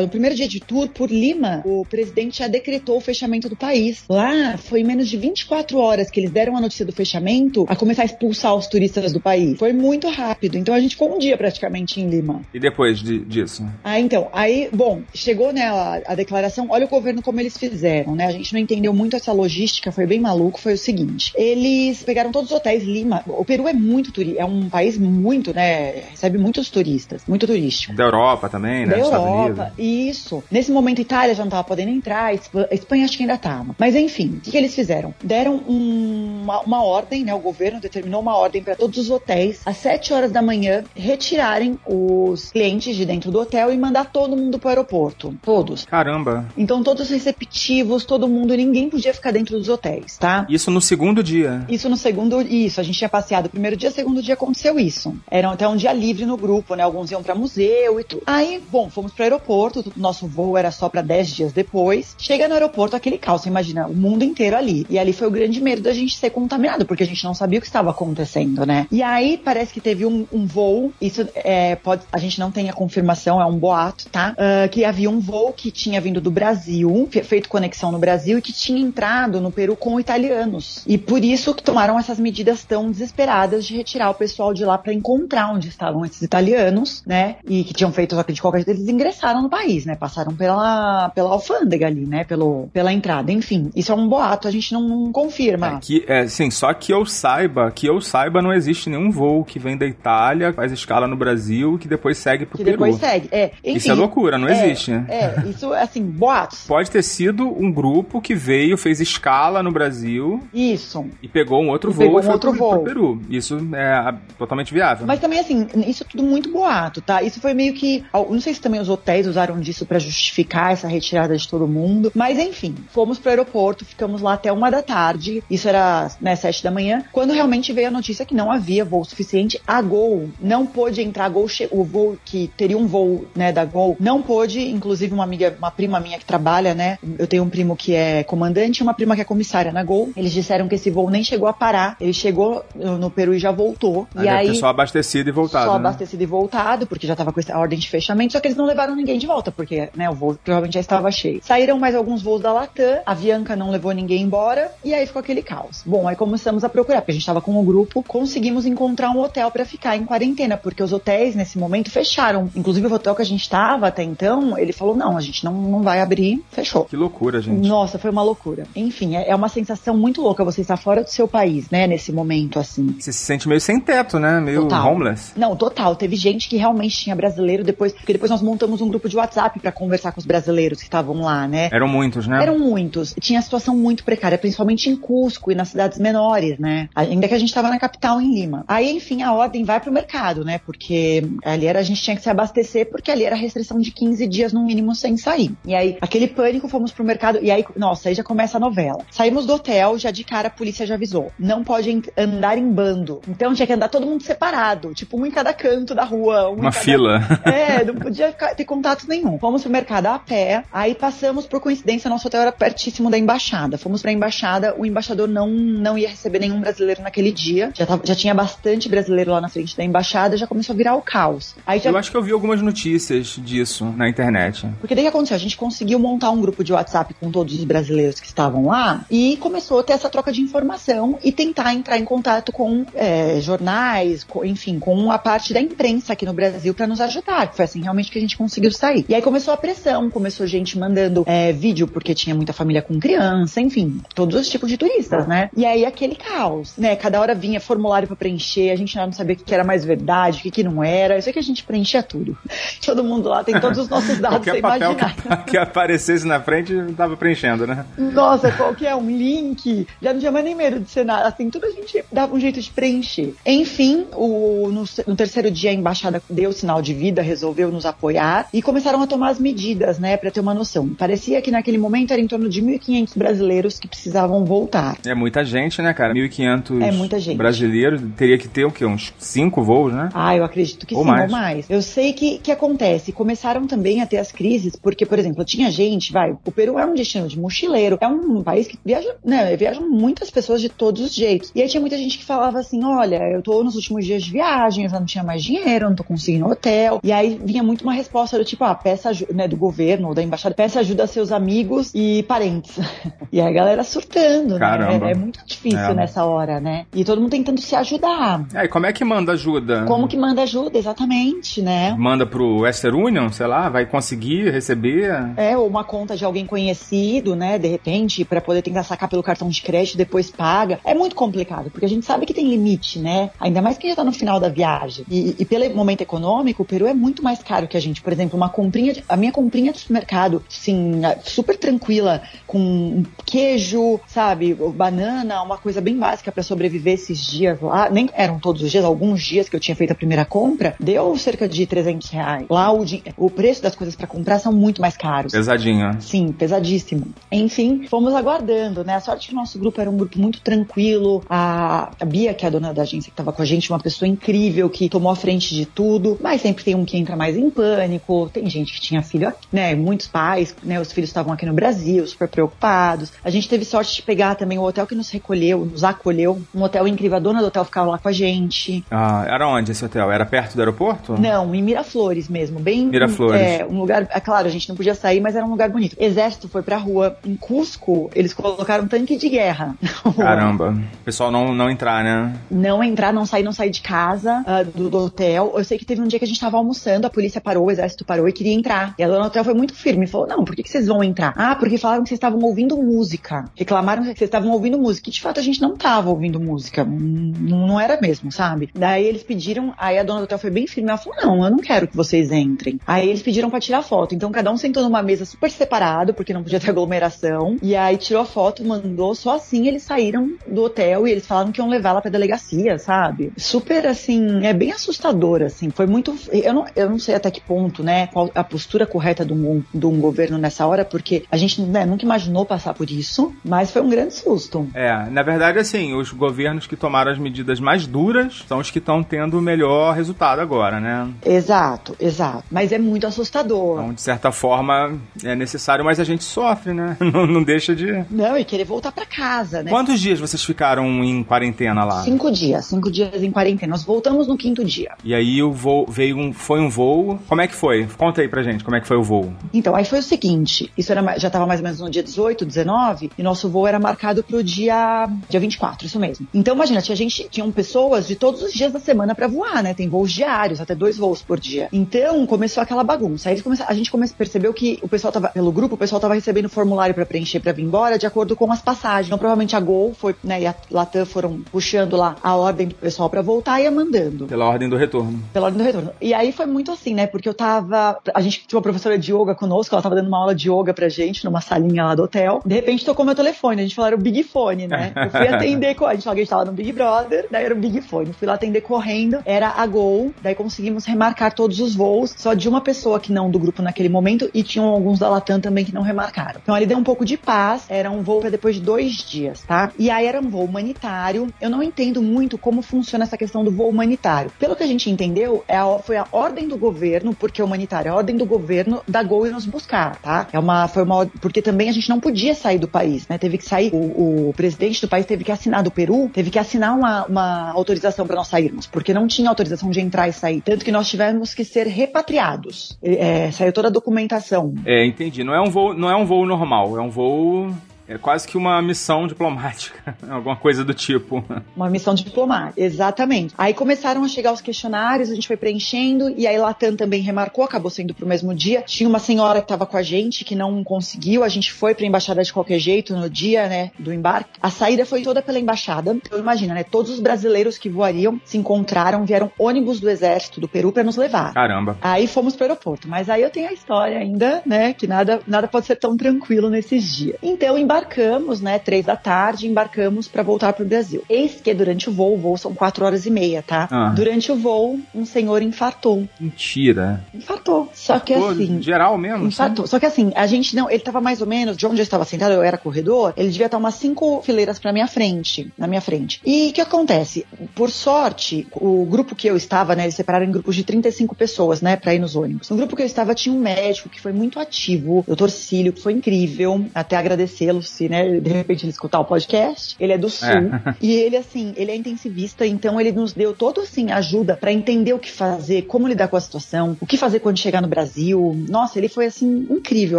[0.00, 4.04] no primeiro dia de tour por Lima, o presidente já decretou o fechamento do país.
[4.08, 8.02] Lá foi menos de 24 horas que eles deram a notícia do fechamento a começar
[8.02, 9.58] a expulsar os turistas do país.
[9.58, 10.56] Foi muito rápido.
[10.56, 12.42] Então a gente ficou um dia praticamente em Lima.
[12.52, 13.66] E depois de, disso?
[13.82, 14.28] Ah, então.
[14.32, 16.66] Aí, bom, chegou né, a, a, declaração.
[16.70, 18.26] Olha o governo como eles fizeram, né?
[18.26, 20.60] A gente não entendeu muito essa logística, foi bem maluco.
[20.60, 23.22] Foi o seguinte: eles pegaram todos os hotéis Lima.
[23.26, 26.02] O Peru é muito é um país muito, né?
[26.10, 27.94] Recebe muitos turistas, muito turístico.
[27.94, 28.94] Da Europa também, né?
[28.94, 30.42] Da Europa, isso.
[30.50, 33.74] Nesse momento, Itália já não estava podendo entrar, Espanha acho que ainda estava.
[33.78, 35.14] Mas enfim, o que, que eles fizeram?
[35.22, 37.34] Deram um, uma, uma ordem, né?
[37.34, 41.78] O governo determinou uma ordem para todos os hotéis às 7 horas da manhã retirarem
[41.86, 45.34] os clientes de dentro do hotel e mandar todo mundo para o aeroporto.
[45.42, 45.84] Todos.
[45.84, 46.46] Caramba.
[46.56, 50.46] Então todos receptivos, todo mundo, ninguém podia ficar dentro dos hotéis, tá?
[50.48, 51.64] Isso no segundo dia.
[51.68, 52.80] Isso no segundo, isso.
[52.80, 55.14] A gente tinha passeado o primeiro dia, segundo dia aconteceu isso.
[55.30, 56.82] Era até um dia livre no grupo, né?
[56.82, 58.22] Alguns iam para museu e tudo.
[58.26, 59.92] Aí, bom, fomos para o aeroporto.
[59.96, 62.14] Nosso voo era só para 10 dias depois.
[62.18, 64.86] Chega no aeroporto aquele caos, você imagina, o mundo inteiro ali.
[64.88, 67.58] E ali foi o grande medo da gente ser contaminado, porque a gente não sabia
[67.58, 68.86] o que estava acontecendo, né?
[68.90, 72.68] E aí parece que teve um, um voo, isso é, pode, a gente não tem
[72.68, 74.32] a confirmação, é um boato, tá?
[74.32, 78.42] Uh, que havia um voo que tinha vindo do Brasil, feito conexão no Brasil e
[78.42, 80.82] que tinha entrado no Peru com italianos.
[80.86, 84.78] E por isso que tomaram essas medidas tão desesperadas de retirar o pessoal de lá
[84.78, 87.36] para encontrar onde estavam esses italianos, né?
[87.44, 89.94] E que tinham feito, só que de qualquer jeito eles ingressaram no país, né?
[89.94, 92.24] Passaram pela, pela alfândega ali, né?
[92.24, 93.30] Pelo, pela entrada.
[93.32, 95.12] Enfim, isso é um boato, a gente não, não
[95.52, 95.76] confirma.
[95.76, 99.44] É, que, é, sim, só que eu saiba, que eu saiba, não existe nenhum voo
[99.44, 102.76] que vem da Itália, faz escala no Brasil, que depois segue pro que Peru.
[102.76, 103.52] depois segue, é.
[103.64, 105.06] Enfim, isso é loucura, não é, existe, né?
[105.08, 106.64] É, isso, assim, boatos.
[106.68, 110.42] Pode ter sido um grupo que veio, fez escala no Brasil.
[110.52, 111.04] Isso.
[111.22, 112.70] E pegou um outro e voo pegou e foi outro pro, voo.
[112.70, 113.22] pro Peru.
[113.28, 115.06] Isso é totalmente viável.
[115.06, 117.22] Mas também, assim, isso é tudo muito boato, tá?
[117.22, 118.04] Isso foi meio que.
[118.12, 122.12] Não sei se também os hotéis usaram disso para justificar essa retirada de todo mundo.
[122.14, 125.41] Mas enfim, fomos pro aeroporto, ficamos lá até uma da tarde.
[125.50, 127.04] Isso era, né, sete da manhã.
[127.12, 131.26] Quando realmente veio a notícia que não havia voo suficiente, a Gol não pôde entrar.
[131.26, 134.60] A Gol o voo que teria um voo, né, da Gol, não pôde.
[134.60, 136.98] Inclusive, uma amiga, uma prima minha que trabalha, né?
[137.18, 140.10] Eu tenho um primo que é comandante e uma prima que é comissária na Gol.
[140.16, 141.96] Eles disseram que esse voo nem chegou a parar.
[142.00, 144.06] Ele chegou no Peru e já voltou.
[144.14, 144.54] Aí e aí.
[144.56, 145.66] só abastecido e voltado.
[145.66, 145.78] Só né?
[145.78, 148.66] abastecido e voltado, porque já tava com essa ordem de fechamento, só que eles não
[148.66, 151.40] levaram ninguém de volta, porque, né, o voo provavelmente já estava cheio.
[151.42, 155.20] Saíram mais alguns voos da Latam, a Avianca não levou ninguém embora, e aí ficou
[155.20, 155.82] aquele caos.
[155.86, 159.20] Bom, aí começamos a procurar, porque a gente tava com o grupo, conseguimos encontrar um
[159.20, 162.50] hotel para ficar em quarentena, porque os hotéis nesse momento fecharam.
[162.56, 165.54] Inclusive o hotel que a gente tava até então, ele falou: não, a gente não,
[165.54, 166.84] não vai abrir, fechou.
[166.84, 167.66] Que loucura, gente.
[167.66, 168.66] Nossa, foi uma loucura.
[168.74, 172.12] Enfim, é, é uma sensação muito louca você estar fora do seu país, né, nesse
[172.12, 172.96] momento, assim.
[172.98, 174.40] Você se sente meio sem teto, né?
[174.40, 174.92] Meio Total.
[174.92, 175.32] homeless.
[175.36, 175.94] Não, total.
[175.94, 179.60] Teve gente que realmente tinha brasileiro depois, porque depois nós montamos um grupo de WhatsApp
[179.60, 181.68] pra conversar com os brasileiros que estavam lá, né?
[181.72, 182.42] Eram muitos, né?
[182.42, 183.14] Eram muitos.
[183.20, 186.88] Tinha a situação muito precária, principalmente em Cusco e nas cidades menores, né?
[186.94, 188.64] Ainda que a gente estava na capital, em Lima.
[188.66, 190.58] Aí, enfim, a ordem vai pro mercado, né?
[190.64, 194.26] Porque ali era, a gente tinha que se abastecer, porque ali era restrição de 15
[194.26, 195.52] dias no mínimo sem sair.
[195.66, 199.04] E aí, aquele pânico, fomos pro mercado, e aí, nossa, aí já começa a novela.
[199.10, 201.30] Saímos do hotel, já de cara a polícia já avisou.
[201.38, 203.20] Não pode andar em bando.
[203.28, 206.48] Então tinha que andar todo mundo separado, tipo um em cada canto da rua.
[206.48, 207.20] Um Uma cada- fila.
[207.44, 209.38] é, não podia ter contato nenhum.
[209.38, 213.76] Fomos pro mercado a pé, aí passamos, por coincidência, nosso hotel era pertíssimo da embaixada.
[213.76, 217.70] Fomos pra embaixada, o embaixador não, não ia receber nenhum brasileiro naquele dia.
[217.74, 220.94] Já, tava- já tinha bastante brasileiro lá na frente da embaixada, já começou a virar
[220.96, 221.54] o caos.
[221.66, 224.66] Aí já Eu acho que eu vi algumas notícias disso na internet.
[224.80, 225.36] porque daí o que aconteceu?
[225.36, 229.04] A gente conseguiu montar um grupo de WhatsApp com todos os brasileiros que estavam lá
[229.10, 233.40] e começou a ter essa troca de informação e tentar entrar em contato com é,
[233.40, 237.52] jornais, com- enfim, com a parte da imprensa aqui no Brasil para nos ajudar.
[237.54, 239.04] Foi assim realmente que a gente conseguiu sair.
[239.08, 242.98] E aí começou a pressão, começou gente mandando é, vídeo porque tinha muita família com
[242.98, 245.50] criança, enfim, todos os tipos de turistas, né?
[245.56, 246.96] E aí aquele caos, né?
[246.96, 250.38] Cada hora vinha formulário para preencher, a gente não sabia o que era mais verdade,
[250.38, 251.16] o que, que não era.
[251.16, 252.36] Eu sei que a gente preenchia tudo.
[252.84, 255.36] Todo mundo lá tem todos os nossos dados, Qualquer você papel imagina.
[255.38, 257.84] que, que aparecesse na frente, tava preenchendo, né?
[257.96, 259.86] Nossa, qualquer um link.
[260.00, 261.28] Já não tinha mais nem medo de ser nada.
[261.28, 263.34] Assim, tudo a gente dava um jeito de preencher.
[263.46, 268.48] Enfim, o, no, no terceiro dia a embaixada deu sinal de vida, resolveu nos apoiar
[268.52, 270.88] e começaram a tomar as medidas, né, pra ter uma noção.
[270.88, 274.81] Parecia que naquele momento era em torno de 1.500 brasileiros que precisavam voltar.
[275.06, 276.12] É muita gente, né, cara?
[276.14, 277.36] 1.500 É muita gente.
[277.36, 278.00] brasileiros.
[278.16, 278.84] Teria que ter o quê?
[278.84, 280.08] Uns cinco voos, né?
[280.14, 281.32] Ah, eu acredito que Ou sim, mais.
[281.32, 281.70] ou mais.
[281.70, 283.12] Eu sei que que acontece.
[283.12, 286.86] Começaram também a ter as crises, porque, por exemplo, tinha gente, vai, o Peru é
[286.86, 291.02] um destino de mochileiro, é um país que viaja, né, viajam muitas pessoas de todos
[291.02, 291.52] os jeitos.
[291.54, 294.30] E aí tinha muita gente que falava assim: olha, eu tô nos últimos dias de
[294.32, 297.00] viagem, eu já não tinha mais dinheiro, eu não tô conseguindo hotel.
[297.02, 300.14] E aí vinha muito uma resposta do tipo, ah, peça ajuda, né, do governo ou
[300.14, 302.78] da embaixada, peça ajuda a seus amigos e parentes.
[303.32, 304.71] e aí a galera surtando, Caramba.
[304.71, 304.71] né?
[304.80, 305.94] É, é muito difícil É.
[305.94, 306.86] nessa hora, né?
[306.94, 308.44] E todo mundo tentando se ajudar.
[308.54, 309.84] É, e como é que manda ajuda?
[309.86, 311.94] Como que manda ajuda, exatamente, né?
[311.98, 315.10] Manda pro Western Union, sei lá, vai conseguir receber?
[315.36, 319.22] É, ou uma conta de alguém conhecido, né, de repente, pra poder tentar sacar pelo
[319.22, 320.78] cartão de crédito, depois paga.
[320.84, 323.30] É muito complicado, porque a gente sabe que tem limite, né?
[323.40, 325.04] Ainda mais que já tá no final da viagem.
[325.10, 328.02] E, e pelo momento econômico, o Peru é muito mais caro que a gente.
[328.02, 334.00] Por exemplo, uma comprinha, de- a minha comprinha do supermercado, sim, super tranquila, com queijo,
[334.06, 337.88] sabe, banana, uma coisa bem básica pra sobreviver esses dias lá.
[337.90, 341.16] Nem eram todos os dias, alguns dias que eu tinha feito a primeira compra, deu
[341.16, 342.46] cerca de 300 reais.
[342.48, 342.84] Lá o,
[343.16, 345.32] o preço das coisas pra comprar são muito mais caros.
[345.32, 346.00] Pesadinho.
[346.00, 347.06] Sim, pesadíssimo.
[347.30, 348.94] Enfim, fomos aguardando, né?
[348.96, 351.22] A sorte que o nosso grupo era um grupo muito tranquilo.
[351.28, 353.80] A, a Bia, que é a dona da agência que estava com a gente, uma
[353.80, 356.18] pessoa incrível que tomou a frente de tudo.
[356.20, 358.30] Mas sempre tem um que entra mais em pânico.
[358.32, 359.74] Tem gente que tinha filho aqui, né?
[359.74, 360.80] Muitos pais, né?
[360.80, 363.12] Os filhos estavam aqui no Brasil, super preocupados.
[363.24, 366.40] A gente teve sorte de pegar também o hotel que nos recolheu, nos acolheu.
[366.54, 367.16] Um hotel incrível.
[367.16, 368.84] A dona do hotel ficava lá com a gente.
[368.90, 370.10] Ah, era onde esse hotel?
[370.10, 371.20] Era perto do aeroporto?
[371.20, 372.86] Não, em Miraflores mesmo, bem.
[372.86, 373.40] Miraflores.
[373.40, 374.06] É, um lugar.
[374.10, 375.96] É claro, a gente não podia sair, mas era um lugar bonito.
[375.98, 377.16] Exército foi pra rua.
[377.24, 379.74] Em Cusco, eles colocaram um tanque de guerra.
[380.16, 380.70] Caramba.
[380.70, 382.34] O pessoal não, não entrar, né?
[382.50, 385.52] Não entrar, não sair, não sair de casa, ah, do, do hotel.
[385.56, 387.70] Eu sei que teve um dia que a gente tava almoçando, a polícia parou, o
[387.70, 388.94] exército parou e queria entrar.
[388.98, 391.02] E a dona do hotel foi muito firme, falou: Não, por que, que vocês vão
[391.02, 391.32] entrar?
[391.36, 393.44] Ah, porque falaram que vocês estavam ouvindo música.
[393.56, 395.08] Reclamaram que vocês estavam ouvindo música.
[395.08, 396.84] E de fato a gente não tava ouvindo música.
[396.84, 398.70] Não, não era mesmo, sabe?
[398.74, 400.90] Daí eles pediram, aí a dona do hotel foi bem firme.
[400.90, 402.80] Ela falou: Não, eu não quero que vocês entrem.
[402.86, 404.14] Aí eles pediram pra tirar foto.
[404.14, 407.56] Então cada um sentou numa mesa super separado, porque não podia ter aglomeração.
[407.62, 409.14] E aí tirou a foto, mandou.
[409.14, 412.78] Só assim eles saíram do hotel e eles falaram que iam levar ela pra delegacia,
[412.78, 413.32] sabe?
[413.36, 415.70] Super assim, é bem assustador, assim.
[415.70, 416.16] Foi muito.
[416.32, 418.06] Eu não, eu não sei até que ponto, né?
[418.08, 421.84] Qual a postura correta de um, de um governo nessa hora, porque a gente né,
[421.84, 424.68] nunca imaginou passar por isso, mas foi um grande susto.
[424.74, 428.78] É, na verdade, assim, os governos que tomaram as medidas mais duras são os que
[428.78, 431.08] estão tendo o melhor resultado agora, né?
[431.24, 432.44] Exato, exato.
[432.50, 433.80] Mas é muito assustador.
[433.80, 436.96] Então, de certa forma, é necessário, mas a gente sofre, né?
[437.12, 438.04] Não, não deixa de.
[438.10, 439.70] Não, e querer voltar pra casa, né?
[439.70, 442.02] Quantos dias vocês ficaram em quarentena lá?
[442.02, 443.72] Cinco dias, cinco dias em quarentena.
[443.72, 444.92] Nós voltamos no quinto dia.
[445.04, 447.18] E aí o voo veio um, foi um voo.
[447.28, 447.86] Como é que foi?
[447.98, 449.32] Conta aí pra gente, como é que foi o voo?
[449.52, 452.46] Então, aí foi o seguinte: isso era, já estava mais ou menos no dia 18,
[452.46, 456.26] 19, e nosso voo era marcado marcado pro dia, dia 24, isso mesmo.
[456.34, 459.72] Então, imagina, tinha gente, tinham pessoas de todos os dias da semana pra voar, né?
[459.74, 461.68] Tem voos diários, até dois voos por dia.
[461.72, 463.28] Então, começou aquela bagunça.
[463.30, 466.48] Aí a gente come- percebeu que o pessoal tava, pelo grupo, o pessoal tava recebendo
[466.48, 469.06] formulário pra preencher pra vir embora de acordo com as passagens.
[469.06, 472.74] Então, provavelmente a Gol foi, né, e a Latam foram puxando lá a ordem do
[472.74, 474.26] pessoal pra voltar e ia mandando.
[474.26, 475.22] Pela ordem do retorno.
[475.32, 475.90] Pela ordem do retorno.
[476.00, 477.06] E aí foi muito assim, né?
[477.06, 477.98] Porque eu tava.
[478.14, 480.74] A gente tinha uma professora de yoga conosco, ela tava dando uma aula de yoga
[480.74, 482.42] pra gente numa salinha lá do hotel.
[482.44, 484.92] De repente tocou meu telefone, a gente falou Big Fone, né?
[484.96, 487.54] Eu fui atender, a gente falou que a gente tava no Big Brother, daí era
[487.54, 488.12] o Big Fone.
[488.12, 492.48] Fui lá atender correndo, era a Gol, daí conseguimos remarcar todos os voos, só de
[492.48, 495.74] uma pessoa que não do grupo naquele momento, e tinham alguns da Latam também que
[495.74, 496.40] não remarcaram.
[496.42, 499.42] Então ali deu um pouco de paz, era um voo pra depois de dois dias,
[499.46, 499.72] tá?
[499.78, 501.28] E aí era um voo humanitário.
[501.40, 504.30] Eu não entendo muito como funciona essa questão do voo humanitário.
[504.38, 507.88] Pelo que a gente entendeu, é a- foi a ordem do governo, porque é humanitário,
[507.88, 510.26] é a ordem do governo da Gol ir nos buscar, tá?
[510.32, 513.18] É uma, foi uma, or- porque também a gente não podia sair do país, né?
[513.18, 516.38] Teve que sair, o, o presidente do país teve que assinar do Peru, teve que
[516.38, 520.40] assinar uma, uma autorização para nós sairmos, porque não tinha autorização de entrar e sair.
[520.40, 522.78] Tanto que nós tivemos que ser repatriados.
[522.82, 524.54] É, saiu toda a documentação.
[524.64, 525.24] É, entendi.
[525.24, 527.52] Não é um voo, não é um voo normal, é um voo.
[527.86, 531.24] É quase que uma missão diplomática, alguma coisa do tipo.
[531.54, 533.34] Uma missão diplomática, exatamente.
[533.36, 537.44] Aí começaram a chegar os questionários, a gente foi preenchendo, e aí Latam também remarcou,
[537.44, 538.62] acabou sendo pro mesmo dia.
[538.62, 541.86] Tinha uma senhora que estava com a gente que não conseguiu, a gente foi pra
[541.86, 544.38] embaixada de qualquer jeito no dia, né, do embarque.
[544.40, 545.92] A saída foi toda pela embaixada.
[545.92, 550.48] Então imagina, né, todos os brasileiros que voariam se encontraram, vieram ônibus do exército do
[550.48, 551.34] Peru para nos levar.
[551.34, 551.76] Caramba.
[551.80, 555.48] Aí fomos pro aeroporto, mas aí eu tenho a história ainda, né, que nada, nada
[555.48, 557.16] pode ser tão tranquilo nesses dias.
[557.22, 561.02] Então embarcamos, né, três da tarde, embarcamos para voltar pro Brasil.
[561.08, 563.68] Eis que durante o voo, o voo são quatro horas e meia, tá?
[563.70, 563.92] Ah.
[563.94, 566.06] Durante o voo, um senhor infartou.
[566.20, 567.04] Mentira.
[567.14, 567.70] Infartou.
[567.74, 569.26] Só que assim, Geral mesmo?
[569.26, 569.66] Infartou.
[569.66, 570.70] Só que assim, a gente não.
[570.70, 573.46] Ele tava mais ou menos, de onde eu estava sentado, eu era corredor, ele devia
[573.46, 576.20] estar umas cinco fileiras pra minha frente, na minha frente.
[576.24, 577.26] E o que acontece?
[577.54, 581.60] Por sorte, o grupo que eu estava, né, eles separaram em grupos de 35 pessoas,
[581.60, 582.50] né, pra ir nos ônibus.
[582.50, 585.28] No grupo que eu estava tinha um médico que foi muito ativo, o Dr.
[585.28, 589.76] Cílio, que foi incrível, até agradecê-lo se, né, de repente ele escutar o podcast.
[589.78, 590.28] Ele é do Sul.
[590.28, 590.74] É.
[590.80, 594.92] E ele, assim, ele é intensivista, então ele nos deu todo, assim, ajuda pra entender
[594.92, 598.34] o que fazer, como lidar com a situação, o que fazer quando chegar no Brasil.
[598.48, 599.98] Nossa, ele foi, assim, incrível,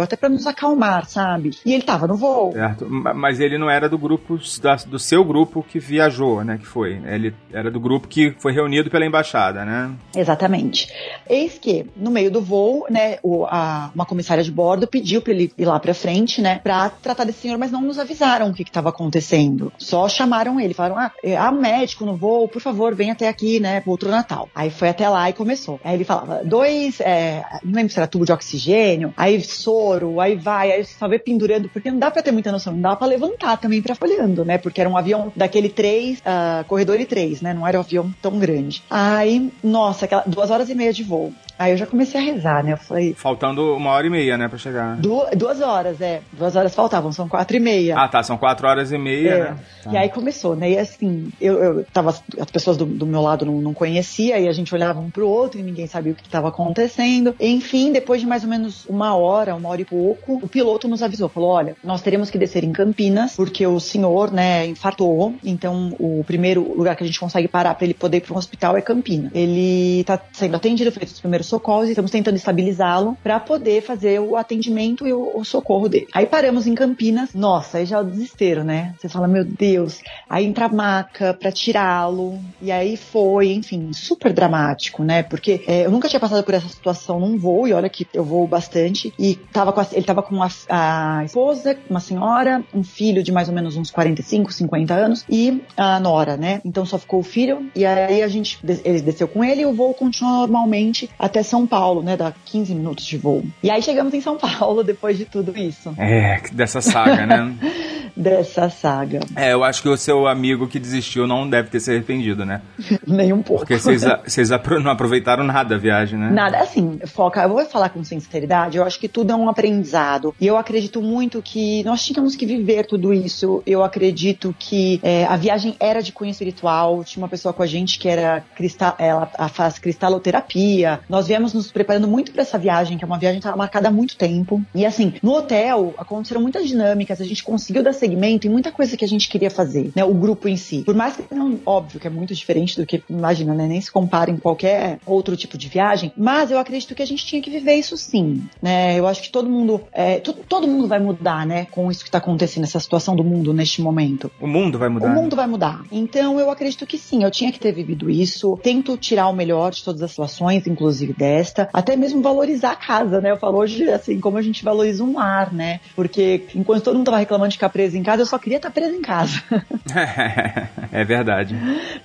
[0.02, 1.50] até pra nos acalmar, sabe?
[1.64, 2.52] E ele tava no voo.
[2.52, 2.86] Certo.
[2.88, 6.58] Ma- Mas ele não era do grupo, da- do seu grupo que viajou, né?
[6.58, 7.00] Que foi.
[7.06, 9.90] Ele era do grupo que foi reunido pela embaixada, né?
[10.14, 10.88] Exatamente.
[11.28, 15.32] Eis que, no meio do voo, né, o- a- uma comissária de bordo pediu pra
[15.32, 18.54] ele ir lá pra frente, né, pra tratar desse senhor, mas não nos avisaram o
[18.54, 19.72] que que tava acontecendo.
[19.78, 23.28] Só chamaram ele, falaram, ah, é, há um médico no voo, por favor, vem até
[23.28, 24.48] aqui, né, pro outro Natal.
[24.54, 25.80] Aí foi até lá e começou.
[25.84, 30.34] Aí ele falava, dois, é, não lembro se era tubo de oxigênio, aí soro, aí
[30.34, 33.06] vai, aí só vê pendurando, porque não dá pra ter muita noção, não dá pra
[33.06, 36.22] levantar também pra folhando, né, porque era um avião daquele 3,
[36.66, 38.82] corredor e 3, né, não era um avião tão grande.
[38.90, 41.32] Aí, nossa, aquela, duas horas e meia de voo.
[41.58, 44.48] Aí eu já comecei a rezar, né, eu falei, Faltando uma hora e meia, né?
[44.48, 44.96] Pra chegar.
[44.96, 46.20] Du- duas horas, é.
[46.32, 47.96] Duas horas faltavam, são quatro e meia.
[47.98, 48.22] Ah, tá.
[48.22, 49.38] São quatro horas e meia, É.
[49.50, 49.56] né?
[49.84, 49.92] Tá.
[49.92, 50.70] E aí começou, né?
[50.70, 52.10] E assim, eu, eu tava.
[52.40, 55.28] As pessoas do, do meu lado não, não conhecia, e a gente olhava um pro
[55.28, 57.34] outro e ninguém sabia o que estava acontecendo.
[57.38, 61.02] Enfim, depois de mais ou menos uma hora, uma hora e pouco, o piloto nos
[61.02, 65.34] avisou, falou: olha, nós teremos que descer em Campinas, porque o senhor, né, infartou.
[65.44, 68.38] Então, o primeiro lugar que a gente consegue parar para ele poder ir para um
[68.38, 69.30] hospital é Campinas.
[69.34, 74.20] Ele tá sendo atendido, feito os primeiros socorros, e estamos tentando estabilizá-lo para poder fazer
[74.20, 76.06] o atendimento e o, o socorro dele.
[76.14, 77.32] Aí paramos em Campinas.
[77.34, 78.94] Nossa, aí já é o desespero, né?
[78.98, 80.00] Você fala, meu Deus.
[80.28, 82.40] Aí entra a maca pra tirá-lo.
[82.60, 85.22] E aí foi, enfim, super dramático, né?
[85.22, 88.24] Porque é, eu nunca tinha passado por essa situação num voo, e olha que eu
[88.24, 89.12] voo bastante.
[89.18, 93.32] E tava com a- ele tava com a, a esposa, uma senhora, um filho de
[93.32, 96.60] mais ou menos uns 45, 50 anos, e a nora, né?
[96.64, 99.74] Então só ficou o filho, e aí a gente, ele desceu com ele e o
[99.74, 102.16] voo continuou normalmente até São Paulo, né?
[102.16, 103.44] Dá 15 minutos de voo.
[103.60, 107.52] E aí chegamos em São Paulo depois de tudo isso, É, dessa saga, né?
[108.16, 109.20] dessa saga.
[109.36, 112.60] É, eu acho que o seu amigo que desistiu não deve ter se arrependido, né?
[113.06, 113.60] Nem um pouco.
[113.66, 116.30] Porque vocês, a- não aproveitaram nada da viagem, né?
[116.30, 120.34] Nada, assim, foca, eu vou falar com sinceridade, eu acho que tudo é um aprendizado.
[120.40, 123.62] E eu acredito muito que nós tínhamos que viver tudo isso.
[123.66, 127.02] Eu acredito que é, a viagem era de cunho espiritual.
[127.04, 131.00] Tinha uma pessoa com a gente que era cristal, ela a- faz cristaloterapia.
[131.08, 133.88] Nós viemos nos preparando muito para essa viagem, que é uma viagem que estava marcada
[133.88, 134.62] há muito tempo.
[134.74, 137.20] E assim, no hotel aconteceram muitas dinâmicas.
[137.20, 140.04] A gente conseguiu dar segmento e muita coisa que a gente queria fazer, né?
[140.04, 140.82] O grupo em si.
[140.84, 143.66] Por mais que não, óbvio que é muito diferente do que, imagina, né?
[143.66, 147.24] Nem se compara em qualquer outro tipo de viagem, mas eu acredito que a gente
[147.24, 148.98] tinha que viver isso sim, né?
[148.98, 151.66] Eu acho que todo mundo, é, to- todo mundo vai mudar, né?
[151.70, 154.30] Com isso que tá acontecendo, essa situação do mundo neste momento.
[154.40, 155.06] O mundo vai mudar.
[155.08, 155.82] O mundo vai mudar.
[155.90, 158.58] Então eu acredito que sim, eu tinha que ter vivido isso.
[158.62, 161.68] Tento tirar o melhor de todas as situações, inclusive desta.
[161.72, 163.30] Até mesmo valorizar a casa, né?
[163.30, 165.80] Eu falo hoje, assim, como a gente valoriza um lar, né?
[165.96, 168.70] Porque enquanto todo mundo tava reclamando de ficar preso em casa, eu só queria estar
[168.70, 169.42] preso em casa.
[170.92, 171.56] é verdade.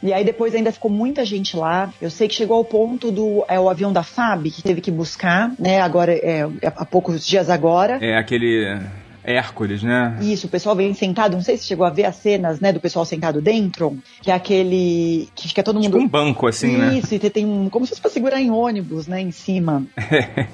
[0.02, 1.92] E aí depois ainda ficou muita gente lá.
[2.02, 4.92] Eu sei que chegou ao ponto do é, o avião da FAB, que teve que
[4.92, 5.82] buscar, né?
[5.82, 7.98] Agora, é, há poucos dias agora.
[8.02, 8.80] É aquele
[9.30, 10.18] Hércules, né?
[10.22, 12.80] Isso, o pessoal vem sentado, não sei se chegou a ver as cenas, né, do
[12.80, 15.86] pessoal sentado dentro, que é aquele que fica todo mundo...
[15.86, 16.98] Tipo um banco, assim, né?
[16.98, 19.84] Isso, e tem um, como se fosse pra segurar em ônibus, né, em cima.
[19.98, 20.48] é,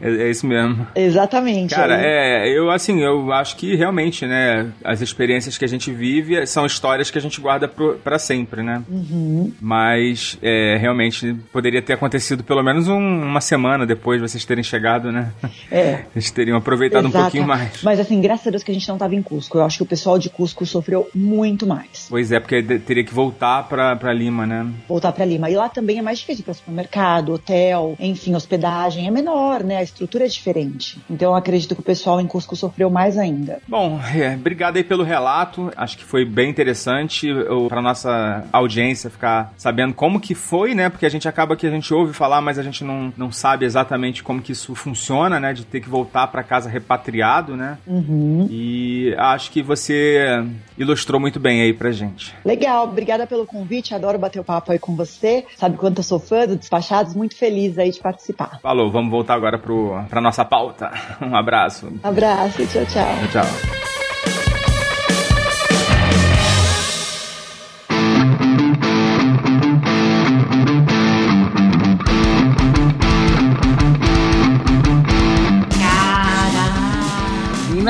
[0.00, 0.86] é isso mesmo.
[0.94, 1.74] Exatamente.
[1.74, 5.90] Cara, aí- é, eu assim, eu acho que realmente, né, as experiências que a gente
[5.92, 8.82] vive são histórias que a gente guarda pro, pra sempre, né?
[8.88, 9.52] Uhum.
[9.60, 14.62] Mas é, realmente poderia ter acontecido pelo menos um- uma semana depois de vocês terem
[14.64, 15.30] chegado, né?
[15.70, 16.04] É.
[16.14, 17.82] Eles teriam aproveitado um Exata- pouquinho mais.
[17.82, 19.58] Mas assim, graças a Deus que a gente não tava em Cusco.
[19.58, 22.06] Eu acho que o pessoal de Cusco sofreu muito mais.
[22.08, 24.66] Pois é, porque teria que voltar pra, pra Lima, né?
[24.88, 25.50] Voltar pra Lima.
[25.50, 29.76] E lá também é mais difícil para supermercado, hotel, enfim, hospedagem é menor, né?
[29.76, 30.98] A estrutura é diferente.
[31.10, 33.58] Então eu acredito que o pessoal em Cusco sofreu mais ainda.
[33.68, 35.70] Bom, é, obrigado aí pelo relato.
[35.76, 40.88] Acho que foi bem interessante eu- pra nossa audiência ficar sabendo como que foi, né?
[40.88, 43.64] Porque a gente acaba que a gente ouve falar, mas a gente não, não sabe
[43.66, 45.52] exatamente como que isso funciona, né?
[45.52, 47.78] De ter que voltar pra casa repatriado, né?
[47.90, 48.46] Uhum.
[48.48, 50.44] E acho que você
[50.78, 52.32] ilustrou muito bem aí pra gente.
[52.44, 53.92] Legal, obrigada pelo convite.
[53.92, 55.44] Adoro bater o papo aí com você.
[55.56, 58.60] Sabe quanto eu sou fã do Despachados, muito feliz aí de participar.
[58.62, 60.90] Falou, vamos voltar agora pro, pra nossa pauta.
[61.20, 61.92] Um abraço.
[62.02, 63.28] Abraço, tchau, tchau.
[63.32, 63.89] Tchau.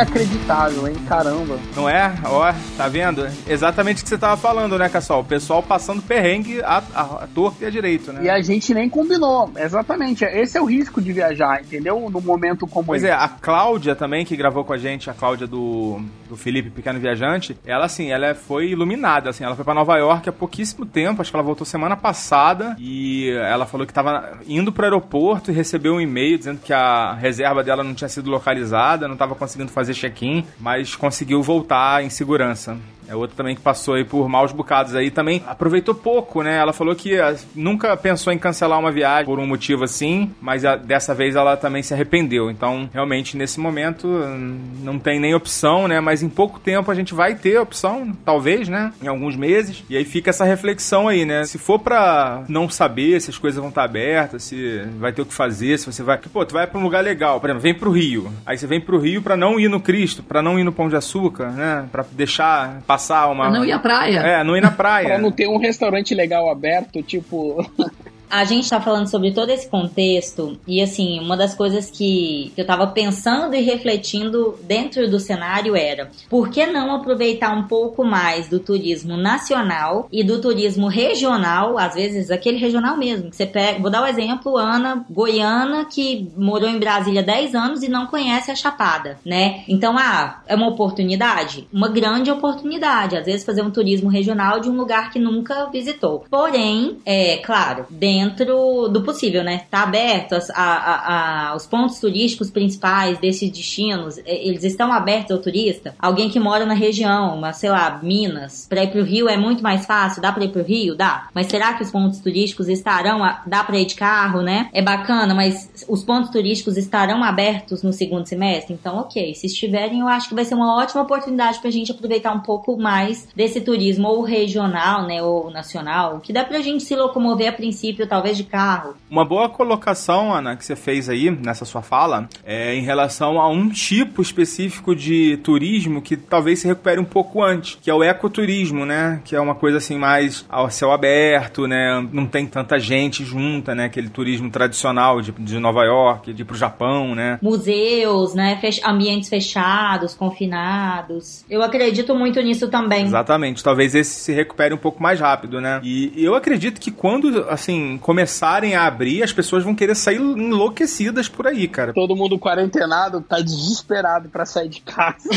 [0.00, 0.96] Inacreditável, hein?
[1.06, 1.58] Caramba.
[1.76, 2.14] Não é?
[2.24, 3.26] Ó, tá vendo?
[3.46, 5.20] Exatamente o que você tava falando, né, Cassol?
[5.20, 8.20] O pessoal passando perrengue a, a, a torta e a direito, né?
[8.24, 9.52] E a gente nem combinou.
[9.54, 10.24] Exatamente.
[10.24, 12.08] Esse é o risco de viajar, entendeu?
[12.08, 13.12] No momento como Pois esse.
[13.12, 16.98] é, a Cláudia também, que gravou com a gente, a Cláudia do, do Felipe Pequeno
[16.98, 21.20] Viajante, ela, assim, ela foi iluminada, assim, ela foi pra Nova York há pouquíssimo tempo,
[21.20, 25.54] acho que ela voltou semana passada, e ela falou que tava indo pro aeroporto e
[25.54, 29.70] recebeu um e-mail dizendo que a reserva dela não tinha sido localizada, não tava conseguindo
[29.70, 32.78] fazer check-in, mas conseguiu voltar em segurança.
[33.10, 36.56] É outra também que passou aí por maus bocados aí, também aproveitou pouco, né?
[36.56, 40.64] Ela falou que ah, nunca pensou em cancelar uma viagem por um motivo assim, mas
[40.64, 42.48] ah, dessa vez ela também se arrependeu.
[42.52, 45.98] Então, realmente, nesse momento, hum, não tem nem opção, né?
[45.98, 48.92] Mas em pouco tempo a gente vai ter opção, talvez, né?
[49.02, 49.82] Em alguns meses.
[49.90, 51.42] E aí fica essa reflexão aí, né?
[51.42, 55.26] Se for pra não saber se as coisas vão estar abertas, se vai ter o
[55.26, 56.16] que fazer, se você vai.
[56.16, 58.32] Pô, tu vai pra um lugar legal, por exemplo, vem pro Rio.
[58.46, 60.88] Aí você vem pro Rio pra não ir no Cristo, pra não ir no Pão
[60.88, 61.88] de Açúcar, né?
[61.90, 63.50] Pra deixar passar uma.
[63.50, 64.18] Pra não ir à praia.
[64.20, 65.08] É, não ir na praia.
[65.08, 67.64] Pra não ter um restaurante legal aberto, tipo.
[68.30, 72.64] A gente tá falando sobre todo esse contexto e assim, uma das coisas que eu
[72.64, 78.48] tava pensando e refletindo dentro do cenário era por que não aproveitar um pouco mais
[78.48, 83.80] do turismo nacional e do turismo regional, às vezes aquele regional mesmo, que você pega,
[83.80, 88.06] vou dar o um exemplo, Ana, goiana, que morou em Brasília 10 anos e não
[88.06, 89.64] conhece a Chapada, né?
[89.66, 91.66] Então, ah, é uma oportunidade?
[91.72, 96.24] Uma grande oportunidade, às vezes fazer um turismo regional de um lugar que nunca visitou.
[96.30, 99.62] Porém, é claro, dentro do possível, né?
[99.70, 105.38] Tá aberto, a- a- a- os pontos turísticos principais desses destinos, eles estão abertos ao
[105.42, 105.94] turista?
[105.98, 109.62] Alguém que mora na região, mas sei lá, Minas, pra ir pro Rio é muito
[109.62, 110.94] mais fácil, dá pra ir pro Rio?
[110.94, 111.28] Dá.
[111.34, 114.68] Mas será que os pontos turísticos estarão, a- dá pra ir de carro, né?
[114.72, 118.74] É bacana, mas os pontos turísticos estarão abertos no segundo semestre?
[118.74, 122.32] Então, ok, se estiverem, eu acho que vai ser uma ótima oportunidade pra gente aproveitar
[122.32, 126.94] um pouco mais desse turismo ou regional, né, ou nacional, que dá pra gente se
[126.96, 128.94] locomover a princípio, talvez de carro.
[129.08, 133.48] Uma boa colocação, Ana, que você fez aí nessa sua fala, é em relação a
[133.48, 138.02] um tipo específico de turismo que talvez se recupere um pouco antes, que é o
[138.04, 139.20] ecoturismo, né?
[139.24, 142.06] Que é uma coisa assim mais ao céu aberto, né?
[142.12, 143.84] Não tem tanta gente junta, né?
[143.86, 147.38] Aquele turismo tradicional de, de Nova York, de ir pro Japão, né?
[147.40, 151.44] Museus, né, fech- ambientes fechados, confinados.
[151.48, 153.04] Eu acredito muito nisso também.
[153.04, 153.62] Exatamente.
[153.62, 155.80] Talvez esse se recupere um pouco mais rápido, né?
[155.82, 160.16] E, e eu acredito que quando, assim, começarem a abrir, as pessoas vão querer sair
[160.16, 161.92] enlouquecidas por aí, cara.
[161.92, 165.28] Todo mundo quarentenado tá desesperado pra sair de casa.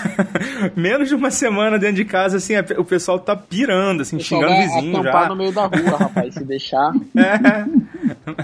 [0.76, 4.56] Menos de uma semana dentro de casa, assim, o pessoal tá pirando, assim, xingando o
[4.56, 5.28] vai vizinho acampar já.
[5.28, 6.92] no meio da rua, rapaz, se deixar.
[7.16, 7.64] É.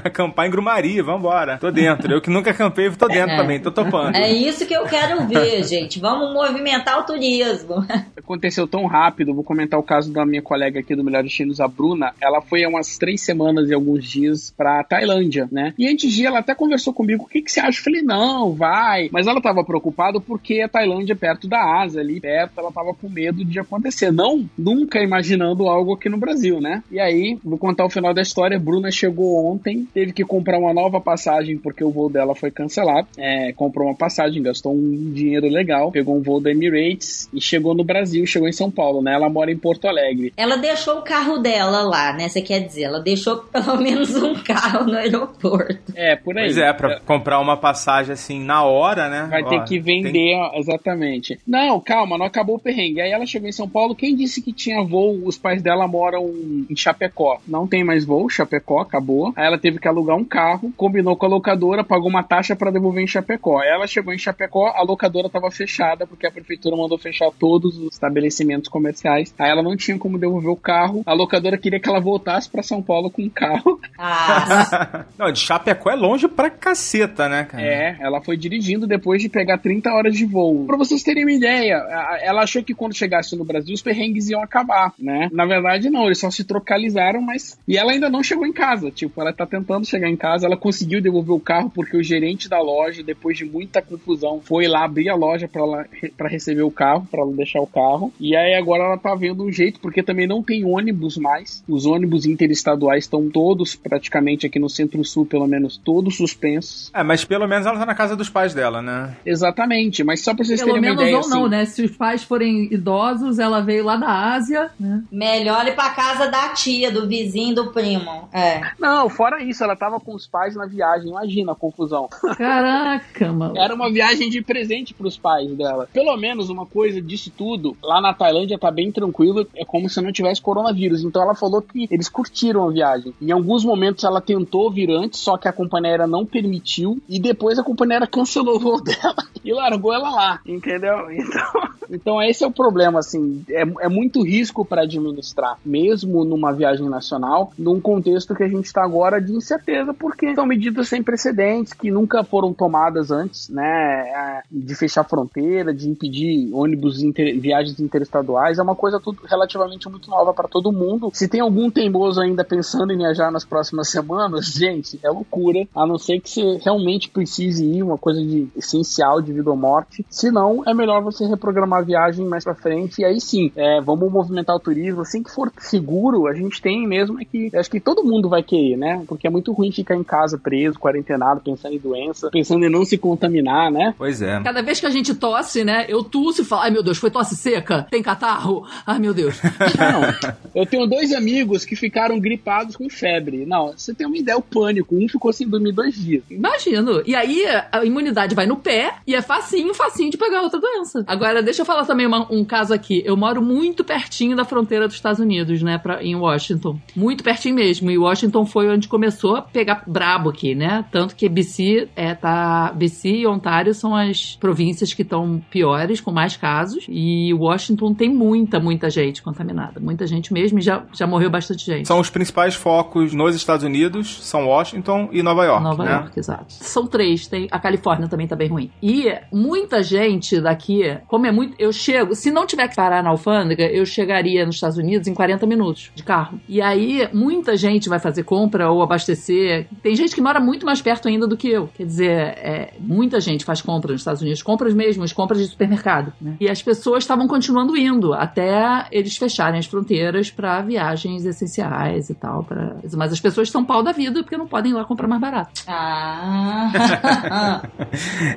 [0.05, 1.59] Acampar em Grumaria, vambora.
[1.59, 2.13] Tô dentro.
[2.13, 3.37] Eu que nunca acampei, tô dentro É.
[3.37, 4.17] também, tô topando.
[4.17, 6.01] É isso que eu quero ver, gente.
[6.01, 7.87] Vamos movimentar o turismo.
[8.17, 11.69] Aconteceu tão rápido, vou comentar o caso da minha colega aqui do Melhores Destinos, a
[11.69, 12.13] Bruna.
[12.21, 15.74] Ela foi há umas três semanas e alguns dias pra Tailândia, né?
[15.78, 17.78] E antes de ela até conversou comigo, o que, que você acha?
[17.78, 19.09] Eu falei, não, vai.
[19.12, 22.95] Mas ela tava preocupada porque a Tailândia é perto da Ásia, ali perto, ela tava
[22.95, 24.12] com medo de acontecer.
[24.12, 26.82] Não, nunca imaginando algo aqui no Brasil, né?
[26.90, 28.59] E aí, vou contar o final da história.
[28.59, 33.09] Bruna chegou ontem, teve que comprar uma nova passagem porque o voo dela foi cancelado.
[33.16, 37.74] É, comprou uma passagem, gastou um dinheiro legal, pegou um voo da Emirates e chegou
[37.74, 39.14] no Brasil, chegou em São Paulo, né?
[39.14, 40.32] Ela mora em Porto Alegre.
[40.36, 42.28] Ela deixou o carro dela lá, né?
[42.28, 45.78] Você quer dizer, ela deixou pelo menos um carro no aeroporto.
[45.95, 46.45] É, por aí.
[46.47, 49.26] Pois é, pra comprar uma passagem assim na hora, né?
[49.30, 51.39] Vai Ó, ter que tem- vender, exatamente.
[51.47, 53.01] Não, calma, não acabou o perrengue.
[53.01, 55.20] Aí ela chegou em São Paulo, quem disse que tinha voo?
[55.26, 56.24] Os pais dela moram
[56.68, 57.39] em Chapecó.
[57.47, 59.33] Não tem mais voo, Chapecó, acabou.
[59.37, 62.70] Aí ela teve que alugar um carro, combinou com a locadora, pagou uma taxa para
[62.70, 63.61] devolver em Chapecó.
[63.61, 67.76] Aí ela chegou em Chapecó, a locadora estava fechada, porque a prefeitura mandou fechar todos
[67.78, 69.35] os estabelecimentos comerciais.
[69.39, 71.03] Aí ela não tinha como devolver o carro.
[71.07, 73.81] A locadora queria que ela voltasse para São Paulo com o carro.
[73.99, 77.63] Ah, Não, de Chapecó é longe pra caceta, né, cara?
[77.63, 80.67] É, ela foi dirigindo depois de pegar 30 horas de voo.
[80.67, 81.75] Pra vocês terem uma ideia,
[82.23, 85.29] ela achou que quando chegasse no Brasil os perrengues iam acabar, né?
[85.33, 87.59] Na verdade, não, eles só se trocalizaram, mas.
[87.67, 88.91] E ela ainda não chegou em casa.
[88.91, 92.49] Tipo, ela tá tentando chegar em casa, ela conseguiu devolver o carro porque o gerente
[92.49, 95.87] da loja, depois de muita confusão, foi lá abrir a loja pra, ela,
[96.17, 98.13] pra receber o carro, pra ela deixar o carro.
[98.21, 101.63] E aí agora ela tá vendo um jeito, porque também não tem ônibus mais.
[101.69, 106.91] Os ônibus interestaduais estão todos, praticamente aqui no centro-sul, pelo menos, todos suspensos.
[106.95, 109.17] É, mas pelo menos ela tá na casa dos pais dela, né?
[109.25, 111.23] Exatamente, mas só pra vocês Pelo terem uma menos ideia.
[111.23, 111.65] ou não, assim, né?
[111.65, 115.03] Se os pais forem idosos, ela veio lá da Ásia, né?
[115.11, 118.29] melhor ir pra casa da tia, do vizinho, do primo.
[118.33, 118.61] É.
[118.79, 122.09] Não, fora isso, ela tava com os pais na viagem, imagina a confusão.
[122.37, 123.57] Caraca, mano.
[123.57, 125.89] Era uma viagem de presente pros pais dela.
[125.93, 130.01] Pelo menos uma coisa disso tudo, lá na Tailândia tá bem tranquilo, é como se
[130.01, 131.03] não tivesse coronavírus.
[131.03, 132.91] Então ela falou que eles curtiram a viagem.
[133.20, 137.18] Em alguns momentos ela tentou vir antes, só que a companhia aérea não permitiu, e
[137.20, 139.14] depois a companhia aérea cancelou o voo dela
[139.45, 141.11] e largou ela lá, entendeu?
[141.11, 141.53] Então,
[141.90, 146.88] então esse é o problema, assim, é, é muito risco para administrar, mesmo numa viagem
[146.88, 151.72] nacional, num contexto que a gente está agora de incerteza, porque são medidas sem precedentes
[151.72, 153.64] que nunca foram tomadas antes, né?
[153.64, 159.88] é, De fechar fronteira, de impedir ônibus, inter- viagens interestaduais, é uma coisa tudo relativamente
[159.88, 161.11] muito nova para todo mundo.
[161.12, 165.87] Se tem algum teimoso ainda pensando em viajar nas próximas semanas, gente, é loucura, a
[165.87, 170.05] não ser que você realmente precise ir, uma coisa de essencial de vida ou morte.
[170.11, 173.80] Se não, é melhor você reprogramar a viagem mais pra frente e aí sim, é,
[173.80, 175.03] vamos movimentar o turismo.
[175.03, 178.43] Assim que for seguro, a gente tem mesmo é que acho que todo mundo vai
[178.43, 179.05] querer, né?
[179.07, 182.85] Porque é muito ruim ficar em casa preso, quarentenado, pensando em doença, pensando em não
[182.85, 183.95] se contaminar, né?
[183.97, 184.41] Pois é.
[184.43, 185.87] Cada vez que a gente tosse, né?
[185.89, 187.87] Eu tuço e falo, ai meu Deus, foi tosse seca?
[187.91, 188.66] Tem catarro?
[188.87, 189.41] Ai meu Deus.
[189.78, 193.45] Não, eu tenho dois amigos que ficaram gripados com febre.
[193.47, 194.95] Não, você tem uma ideia, o pânico.
[194.97, 196.23] Um ficou sem dormir dois dias.
[196.31, 197.03] Imagino.
[197.07, 201.05] E aí a imunidade vai no pé e é facinho, facinho de pegar outra doença.
[201.07, 203.03] Agora, deixa eu falar também uma- um caso aqui.
[203.05, 205.79] Eu moro muito pertinho da fronteira dos Estados Unidos, né?
[205.79, 206.79] Pra, em Washington.
[206.95, 207.91] Muito pertinho mesmo.
[207.91, 210.85] E Washington foi onde começou a pegar brabo aqui, né?
[210.91, 216.11] Tanto que BC, é, tá, BC e Ontário são as províncias que estão piores, com
[216.11, 216.85] mais casos.
[216.89, 219.81] E Washington tem muita, muita gente contaminada.
[219.81, 221.87] Muita gente mesmo e já, já morreu bastante gente.
[221.87, 225.93] São os principais focos nos Estados Unidos, são Washington e Nova York, Nova né?
[225.93, 226.47] York, exato.
[226.49, 228.71] São três, tem a Califórnia também tá bem ruim.
[228.81, 233.11] E muita gente daqui, como é muito, eu chego, se não tiver que parar na
[233.11, 236.41] alfândega, eu chegaria nos Estados Unidos em 40 minutos de carro.
[236.49, 239.67] E aí muita gente vai fazer compra ou abastecer.
[239.83, 241.69] Tem gente que mora muito mais perto ainda do que eu.
[241.75, 245.49] Quer dizer, é, muita gente faz compra nos Estados Unidos, compras mesmo, as compras de
[245.49, 246.13] supermercado.
[246.21, 246.37] né?
[246.39, 252.15] E as pessoas estavam continuando indo até eles fecharem as fronteiras para viagens essenciais e
[252.15, 252.45] tal.
[252.53, 252.77] Pra...
[252.97, 255.63] Mas as pessoas são pau da vida porque não podem ir lá comprar mais barato.
[255.67, 257.63] Ah.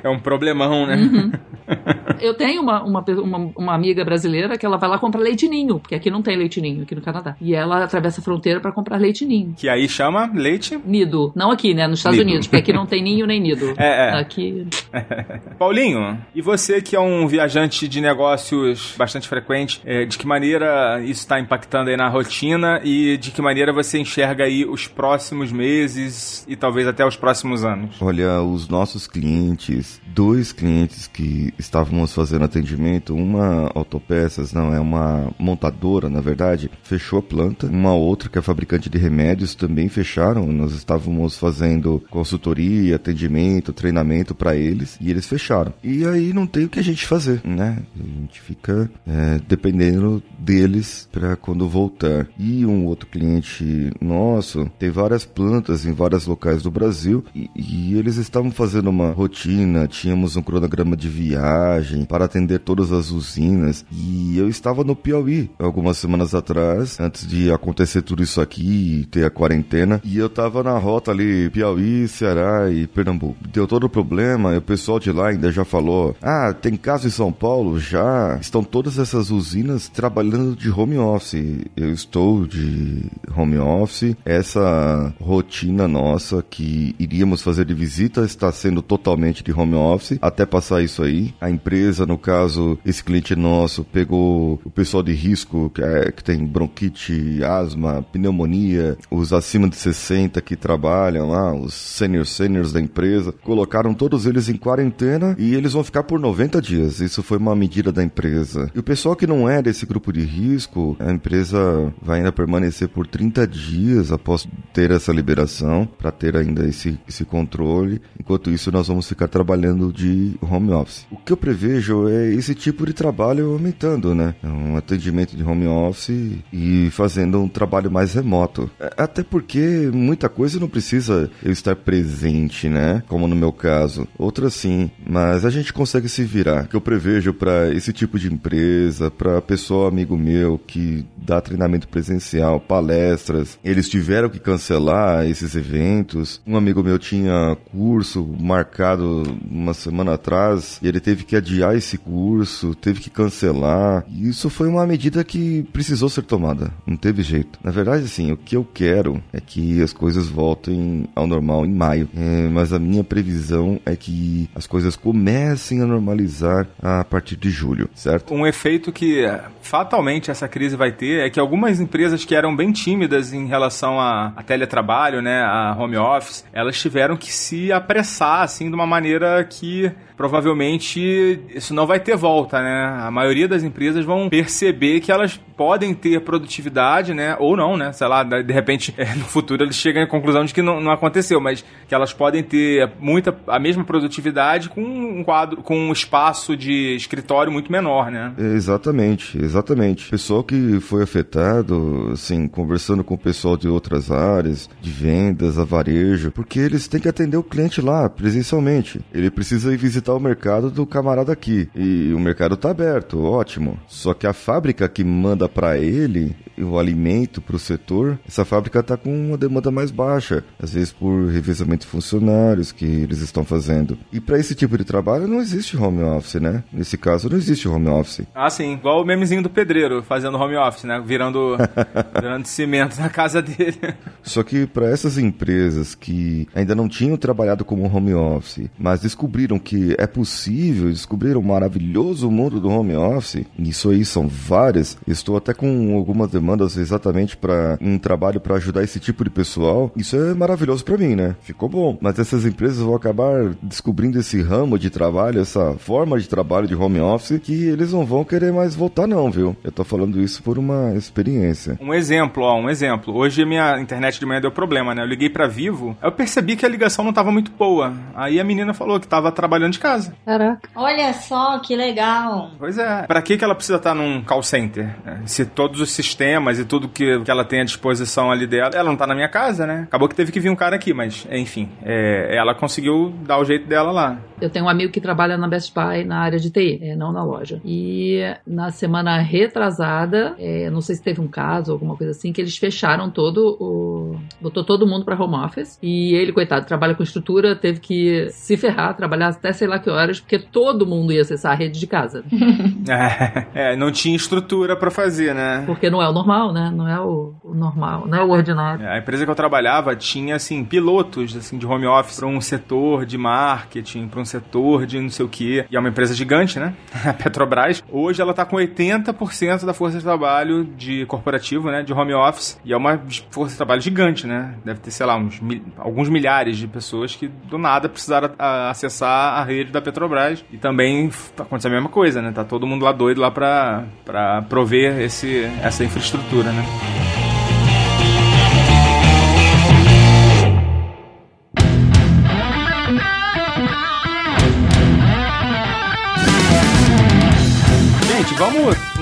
[0.02, 0.96] É um problemão, né?
[0.96, 1.32] Uhum.
[2.20, 5.78] Eu tenho uma, uma, uma, uma amiga brasileira que ela vai lá comprar leite ninho,
[5.78, 7.36] porque aqui não tem leite ninho, aqui no Canadá.
[7.40, 9.54] E ela atravessa a fronteira pra comprar leite ninho.
[9.56, 10.78] Que aí chama leite.
[10.84, 11.32] Nido.
[11.34, 11.86] Não aqui, né?
[11.86, 12.28] Nos Estados Nido.
[12.28, 13.74] Unidos, porque aqui não tem ninho nem nido.
[13.76, 14.20] É, é.
[14.20, 14.66] Aqui.
[15.58, 21.00] Paulinho, e você que é um viajante de negócios bastante frequente, é, de que maneira
[21.02, 25.50] isso está impactando aí na rotina e de que maneira você enxerga aí os próximos
[25.50, 27.96] meses e talvez até os próximos anos?
[28.00, 35.30] Olha, os nossos clientes, dois clientes que estávamos fazendo atendimento, uma autopeças, não, é uma
[35.38, 37.66] montadora, na verdade, fechou a planta.
[37.66, 40.46] Uma outra, que é fabricante de remédios, também fecharam.
[40.52, 45.74] Nós estávamos fazendo consultoria, atendimento, treinamento para eles e eles fecharam.
[45.82, 47.82] E aí não tem o que a gente fazer, né?
[47.98, 52.28] A gente fica é, dependendo deles para quando voltar.
[52.38, 57.98] E um outro cliente nosso tem várias plantas em vários locais do Brasil e, e
[57.98, 63.84] eles estavam fazendo uma rotina, tínhamos um cronograma de viagem para atender todas as usinas
[63.90, 69.06] e eu estava no Piauí algumas semanas atrás, antes de acontecer tudo isso aqui e
[69.06, 73.36] ter a quarentena, e eu tava na rota ali Piauí, Ceará e Pernambuco.
[73.52, 77.06] Deu todo o problema, e o pessoal de lá ainda já falou: "Ah, tem caso
[77.06, 81.64] em São Paulo já, estão todas essas usinas trabalhando de home office.
[81.76, 83.04] Eu estou de
[83.36, 83.75] home office.
[84.24, 90.46] Essa rotina nossa que iríamos fazer de visita está sendo totalmente de home office até
[90.46, 91.34] passar isso aí.
[91.40, 96.22] A empresa, no caso, esse cliente nosso pegou o pessoal de risco que, é- que
[96.24, 102.80] tem bronquite, asma, pneumonia, os acima de 60 que trabalham lá, os senior seniors da
[102.80, 107.00] empresa, colocaram todos eles em quarentena e eles vão ficar por 90 dias.
[107.00, 108.70] Isso foi uma medida da empresa.
[108.74, 112.88] E o pessoal que não é desse grupo de risco, a empresa vai ainda permanecer
[112.88, 113.65] por 30 dias
[114.12, 118.00] após ter essa liberação, para ter ainda esse, esse controle.
[118.18, 121.06] Enquanto isso, nós vamos ficar trabalhando de home office.
[121.10, 124.34] O que eu prevejo é esse tipo de trabalho aumentando, né?
[124.42, 128.70] Um atendimento de home office e fazendo um trabalho mais remoto.
[128.78, 133.02] É, Até porque muita coisa não precisa eu estar presente, né?
[133.08, 134.06] Como no meu caso.
[134.18, 136.64] Outras sim, mas a gente consegue se virar.
[136.64, 141.40] O que eu prevejo para esse tipo de empresa, para pessoa amigo meu que dá
[141.40, 146.40] treinamento presencial, palestras, eles tiveram que cancelar esses eventos.
[146.46, 151.98] Um amigo meu tinha curso marcado uma semana atrás e ele teve que adiar esse
[151.98, 154.04] curso, teve que cancelar.
[154.08, 157.58] E isso foi uma medida que precisou ser tomada, não teve jeito.
[157.62, 161.72] Na verdade, assim, o que eu quero é que as coisas voltem ao normal em
[161.72, 167.36] maio, É, mas a minha previsão é que as coisas comecem a normalizar a partir
[167.36, 168.32] de julho, certo?
[168.32, 169.24] Um efeito que
[169.60, 174.00] fatalmente essa crise vai ter é que algumas empresas que eram bem tímidas em relação
[174.00, 178.86] a, a teletrabalho, né, a home office, elas tiveram que se apressar assim de uma
[178.86, 182.96] maneira que provavelmente isso não vai ter volta, né?
[183.00, 187.36] A maioria das empresas vão perceber que elas podem ter produtividade, né?
[187.38, 187.92] Ou não, né?
[187.92, 191.40] Sei lá, de repente no futuro eles chegam à conclusão de que não, não aconteceu,
[191.40, 196.56] mas que elas podem ter muita a mesma produtividade com um quadro, com um espaço
[196.56, 198.32] de escritório muito menor, né?
[198.38, 200.08] Exatamente, exatamente.
[200.08, 205.64] Pessoal que foi afetado, assim, conversando com o pessoal de outras áreas, de vendas, a
[205.64, 209.00] varejo, porque eles têm que atender o cliente lá, presencialmente.
[209.12, 211.68] Ele precisa ir visitar o mercado do camarada aqui.
[211.74, 213.78] E o mercado tá aberto, ótimo.
[213.86, 218.82] Só que a fábrica que manda para ele o alimento para o setor, essa fábrica
[218.82, 223.44] tá com uma demanda mais baixa, às vezes por revezamento de funcionários que eles estão
[223.44, 223.98] fazendo.
[224.12, 226.64] E para esse tipo de trabalho não existe home office, né?
[226.72, 228.26] Nesse caso não existe home office.
[228.34, 231.02] Ah, sim, igual o memezinho do pedreiro fazendo home office, né?
[231.04, 231.56] Virando,
[232.14, 233.78] virando cimento na casa dele.
[234.22, 239.58] Só que para essas empresas que ainda não tinham trabalhado como home office, mas descobriram
[239.58, 244.96] que é possível, descobriram o maravilhoso mundo do home office, isso aí são várias.
[245.06, 249.90] Estou até com algumas demandas exatamente para um trabalho para ajudar esse tipo de pessoal.
[249.96, 251.36] Isso é maravilhoso para mim, né?
[251.40, 251.98] Ficou bom.
[252.00, 256.74] Mas essas empresas vão acabar descobrindo esse ramo de trabalho, essa forma de trabalho de
[256.74, 259.56] home office, que eles não vão querer mais voltar não, viu?
[259.64, 261.78] Eu tô falando isso por uma experiência.
[261.80, 263.14] Um exemplo, ó, um exemplo.
[263.14, 265.02] Hoje minha internet de manhã deu problema, né?
[265.02, 267.94] Eu liguei pra Vivo, eu percebi que a ligação não tava muito boa.
[268.14, 270.14] Aí a menina falou que tava trabalhando de casa.
[270.24, 270.68] Caraca.
[270.74, 272.50] Olha só que legal.
[272.58, 273.02] Pois é.
[273.02, 274.94] Pra que que ela precisa estar num call center?
[275.04, 275.22] né?
[275.26, 278.88] Se todos os sistemas e tudo que, que ela tem à disposição ali dela, ela
[278.90, 279.84] não tá na minha casa, né?
[279.86, 283.44] Acabou que teve que vir um cara aqui, mas enfim, é, ela conseguiu dar o
[283.44, 284.18] jeito dela lá.
[284.40, 287.12] Eu tenho um amigo que trabalha na Best Buy na área de TI, é, não
[287.12, 287.60] na loja.
[287.64, 292.40] E na semana retrasada, é, não sei se teve um caso, alguma coisa assim, que
[292.40, 295.78] eles fecharam todo o, botou todo mundo pra home office.
[295.82, 299.90] E ele, coitado, trabalha com estrutura, teve que se ferrar, trabalhar até sei lá que
[299.90, 302.24] horas, porque todo mundo ia acessar a rede de casa.
[302.88, 305.64] É, é, não tinha estrutura pra fazer, né?
[305.66, 306.72] Porque não é o normal, né?
[306.74, 308.84] Não é o, o normal, não é o ordinário.
[308.84, 312.40] É, A empresa que eu trabalhava tinha assim pilotos assim de home office para um
[312.40, 315.64] setor de marketing, para um setor de não sei o quê.
[315.70, 316.74] E é uma empresa gigante, né?
[317.06, 317.82] A Petrobras.
[317.90, 322.58] Hoje ela tá com 80% da força de trabalho de corporativo, né, de home office,
[322.64, 323.00] e é uma
[323.30, 324.54] força de trabalho gigante, né?
[324.64, 328.70] Deve ter, sei lá, uns mil- alguns milhares de pessoas que do nada precisaram a-
[328.70, 330.44] acessar a rede da Petrobras.
[330.52, 332.32] E também f- aconteceu a mesma coisa, né?
[332.32, 336.64] Tá todo mundo lá doido lá para prover esse essa infraestrutura, né?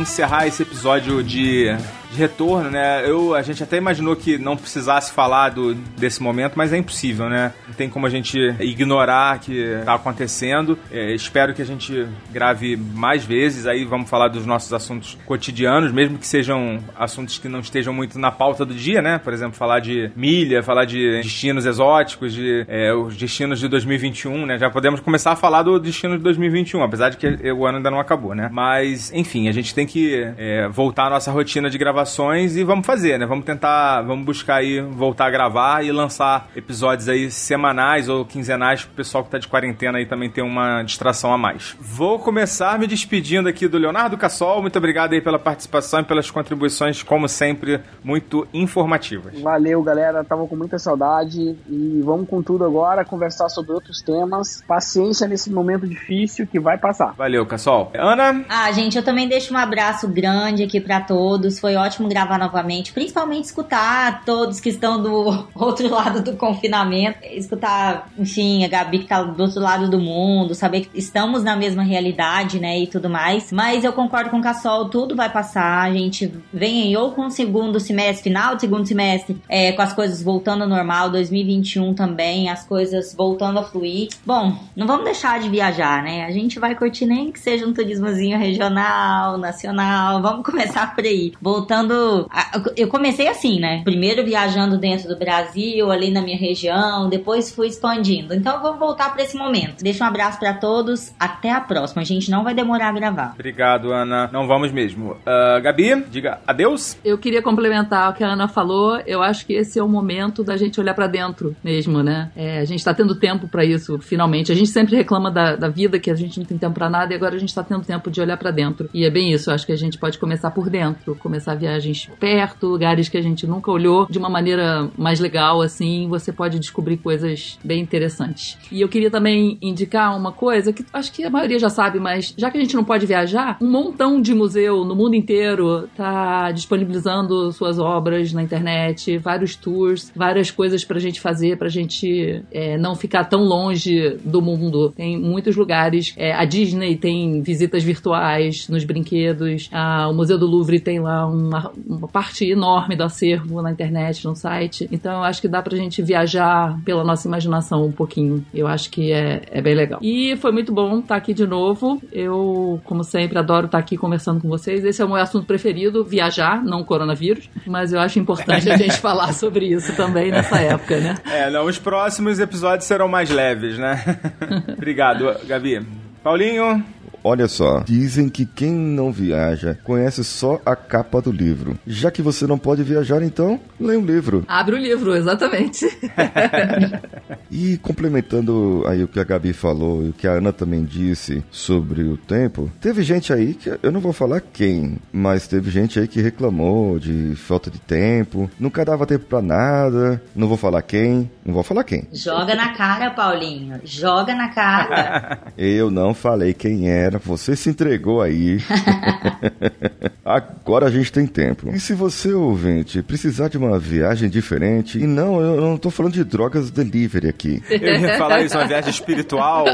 [0.04, 1.74] Encerrar esse episódio de,
[2.14, 3.08] de retorno, né?
[3.08, 7.28] Eu, a gente até imaginou que não precisasse falar do, desse momento, mas é impossível,
[7.28, 7.52] né?
[7.66, 10.78] Não tem como a gente ignorar que tá acontecendo.
[10.90, 13.66] É, espero que a gente grave mais vezes.
[13.66, 18.18] Aí vamos falar dos nossos assuntos cotidianos, mesmo que sejam assuntos que não estejam muito
[18.18, 19.18] na pauta do dia, né?
[19.18, 24.46] Por exemplo, falar de milha, falar de destinos exóticos, de é, os destinos de 2021,
[24.46, 24.58] né?
[24.58, 27.90] Já podemos começar a falar do destino de 2021, apesar de que o ano ainda
[27.90, 28.48] não acabou, né?
[28.52, 32.86] Mas, enfim, a gente tem que é, voltar à nossa rotina de gravações e vamos
[32.86, 33.26] fazer, né?
[33.26, 38.84] Vamos tentar, vamos buscar aí voltar a gravar e lançar episódios aí semanais ou quinzenais
[38.84, 41.74] pro pessoal que tá de quarentena aí também ter uma distração a mais.
[41.80, 44.60] Vou começar me despedindo aqui do Leonardo Cassol.
[44.60, 49.40] Muito obrigado aí pela participação e pelas contribuições, como sempre, muito informativas.
[49.40, 50.22] Valeu, galera.
[50.22, 54.62] Tava com muita saudade e vamos com tudo agora, conversar sobre outros temas.
[54.66, 57.14] Paciência nesse momento difícil que vai passar.
[57.16, 57.90] Valeu, Cassol.
[57.94, 58.44] Ana?
[58.48, 61.58] Ah, gente, eu também deixo um abraço grande aqui pra todos.
[61.58, 68.08] Foi ótimo gravar novamente, principalmente escutar todos que estão do outro lado do confinamento, escutar,
[68.18, 71.82] enfim, a Gabi que tá do outro lado do mundo, saber que estamos na mesma
[71.82, 73.52] realidade, né, e tudo mais.
[73.52, 75.82] Mas eu concordo com o Cassol, tudo vai passar.
[75.82, 79.82] A gente vem aí ou com o segundo semestre, final do segundo semestre, é, com
[79.82, 84.08] as coisas voltando ao normal, 2021 também, as coisas voltando a fluir.
[84.24, 86.24] Bom, não vamos deixar de viajar, né?
[86.24, 90.20] A gente vai curtir nem que seja um turismozinho regional, nacional.
[90.22, 91.32] Vamos começar por aí.
[91.40, 91.83] Voltando.
[92.30, 93.82] A- eu comecei assim, né?
[93.84, 98.34] Primeiro viajando dentro do Brasil, ali na minha região, depois fui expandindo.
[98.34, 99.82] Então vamos voltar para esse momento.
[99.82, 101.12] Deixa um abraço para todos.
[101.18, 102.02] Até a próxima.
[102.02, 103.32] A gente não vai demorar a gravar.
[103.34, 104.28] Obrigado, Ana.
[104.32, 105.16] Não vamos mesmo.
[105.26, 106.96] Ah, Gabi, diga adeus.
[107.04, 108.98] Eu queria complementar o que a Ana falou.
[109.06, 112.30] Eu acho que esse é o momento da gente olhar pra dentro mesmo, né?
[112.36, 114.50] É, a gente tá tendo tempo pra isso, finalmente.
[114.52, 117.12] A gente sempre reclama da, da vida, que a gente não tem tempo pra nada,
[117.12, 118.88] e agora a gente tá tendo tempo de olhar pra dentro.
[118.92, 119.50] E é bem isso.
[119.50, 123.22] Eu acho que a gente pode começar por dentro, começar viagens perto, lugares que a
[123.22, 126.06] gente nunca olhou de uma maneira mais legal, assim.
[126.08, 128.56] Você pode descobrir coisas bem interessantes.
[128.70, 132.32] E eu queria também indicar uma coisa que acho que a maioria já sabe, mas
[132.36, 136.50] já que a gente não pode viajar, um montão de museu no mundo inteiro tá
[136.52, 142.76] disponibilizando suas obras na internet, vários tours, várias coisas pra gente fazer, pra gente é,
[142.78, 144.90] não ficar tão longe do mundo.
[144.96, 146.12] Tem muitos lugares.
[146.16, 149.68] é, a Disney tem visitas virtuais nos brinquedos.
[149.72, 154.24] a- o Museu do Louvre tem lá uma, uma parte enorme do acervo na internet,
[154.24, 154.88] no site.
[154.90, 158.44] Então eu acho que dá pra gente viajar pela nossa imaginação um pouquinho.
[158.52, 160.00] Eu acho que é, é bem legal.
[160.02, 162.00] E foi muito bom estar aqui de novo.
[162.12, 164.84] Eu, como sempre, adoro estar aqui conversando com vocês.
[164.84, 167.48] Esse é o meu assunto preferido, viajar, não coronavírus.
[167.66, 171.14] Mas eu acho importante a gente falar sobre isso também nessa época, né?
[171.30, 174.02] É, não, os próximos episódios serão mais leves, né?
[174.72, 175.84] Obrigado, Gabi.
[176.22, 176.82] Paulinho,
[177.26, 181.78] Olha só, dizem que quem não viaja conhece só a capa do livro.
[181.86, 184.44] Já que você não pode viajar, então, leia um livro.
[184.46, 185.86] Abre o livro, exatamente.
[187.50, 191.44] E complementando aí o que a Gabi falou e o que a Ana também disse
[191.52, 196.00] sobre o tempo, teve gente aí que eu não vou falar quem, mas teve gente
[196.00, 200.82] aí que reclamou de falta de tempo, nunca dava tempo pra nada, não vou falar
[200.82, 202.08] quem, não vou falar quem.
[202.12, 203.80] Joga na cara, Paulinho.
[203.84, 205.38] Joga na cara.
[205.56, 208.58] Eu não falei quem era, você se entregou aí.
[210.24, 211.70] Agora a gente tem tempo.
[211.70, 216.14] E se você, ouvinte, precisar de uma viagem diferente, e não, eu não tô falando
[216.14, 217.62] de drogas delivery aqui.
[217.68, 219.66] eu ia falar isso, uma viagem espiritual.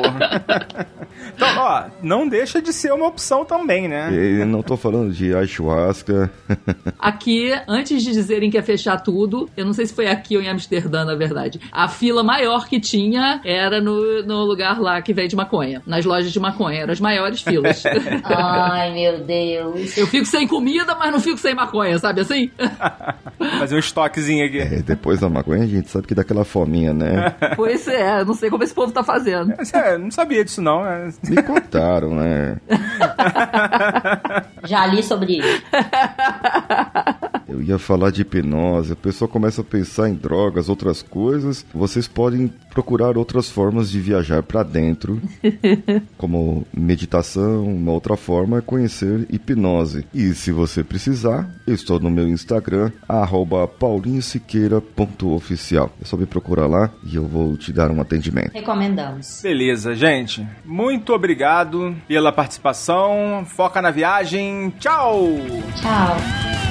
[1.34, 4.10] então, ó, não deixa de ser uma opção também, né?
[4.12, 6.30] E não tô falando de ayahuasca.
[6.98, 10.42] Aqui, antes de dizerem que ia fechar tudo, eu não sei se foi aqui ou
[10.42, 11.60] em Amsterdã, na verdade.
[11.70, 15.82] A fila maior que tinha era no, no lugar lá que vende maconha.
[15.86, 16.80] Nas lojas de maconha.
[16.80, 17.82] Eram as maiores filas.
[18.24, 19.96] Ai, meu Deus.
[19.96, 22.50] eu fico sem comida, mas não fico sem maconha, sabe assim?
[23.58, 24.58] Fazer um estoquezinho aqui.
[24.58, 27.34] É, depois da maconha a gente sabe que dá aquela fominha, né?
[27.56, 29.52] Pois é, não sei como esse povo tá fazendo.
[29.74, 30.86] É, não sabia disso não.
[30.86, 31.10] É.
[31.28, 32.56] Me contaram, né?
[34.64, 35.62] Já li sobre isso.
[37.48, 41.66] Eu ia falar de hipnose, a pessoa começa a pensar em drogas, outras coisas.
[41.74, 45.20] Vocês podem procurar outras formas de viajar para dentro,
[46.16, 50.04] como meditação, uma outra forma é conhecer hipnose.
[50.14, 55.90] E se você precisar, eu estou no meu Instagram, arroba paulinhosiqueira.oficial.
[56.00, 58.52] É só me procurar lá e eu vou te dar um atendimento.
[58.52, 59.40] Recomendamos.
[59.42, 60.46] Beleza, gente.
[60.64, 63.44] Muito obrigado pela participação.
[63.46, 64.72] Foca na viagem.
[64.78, 65.24] Tchau!
[65.80, 66.69] Tchau.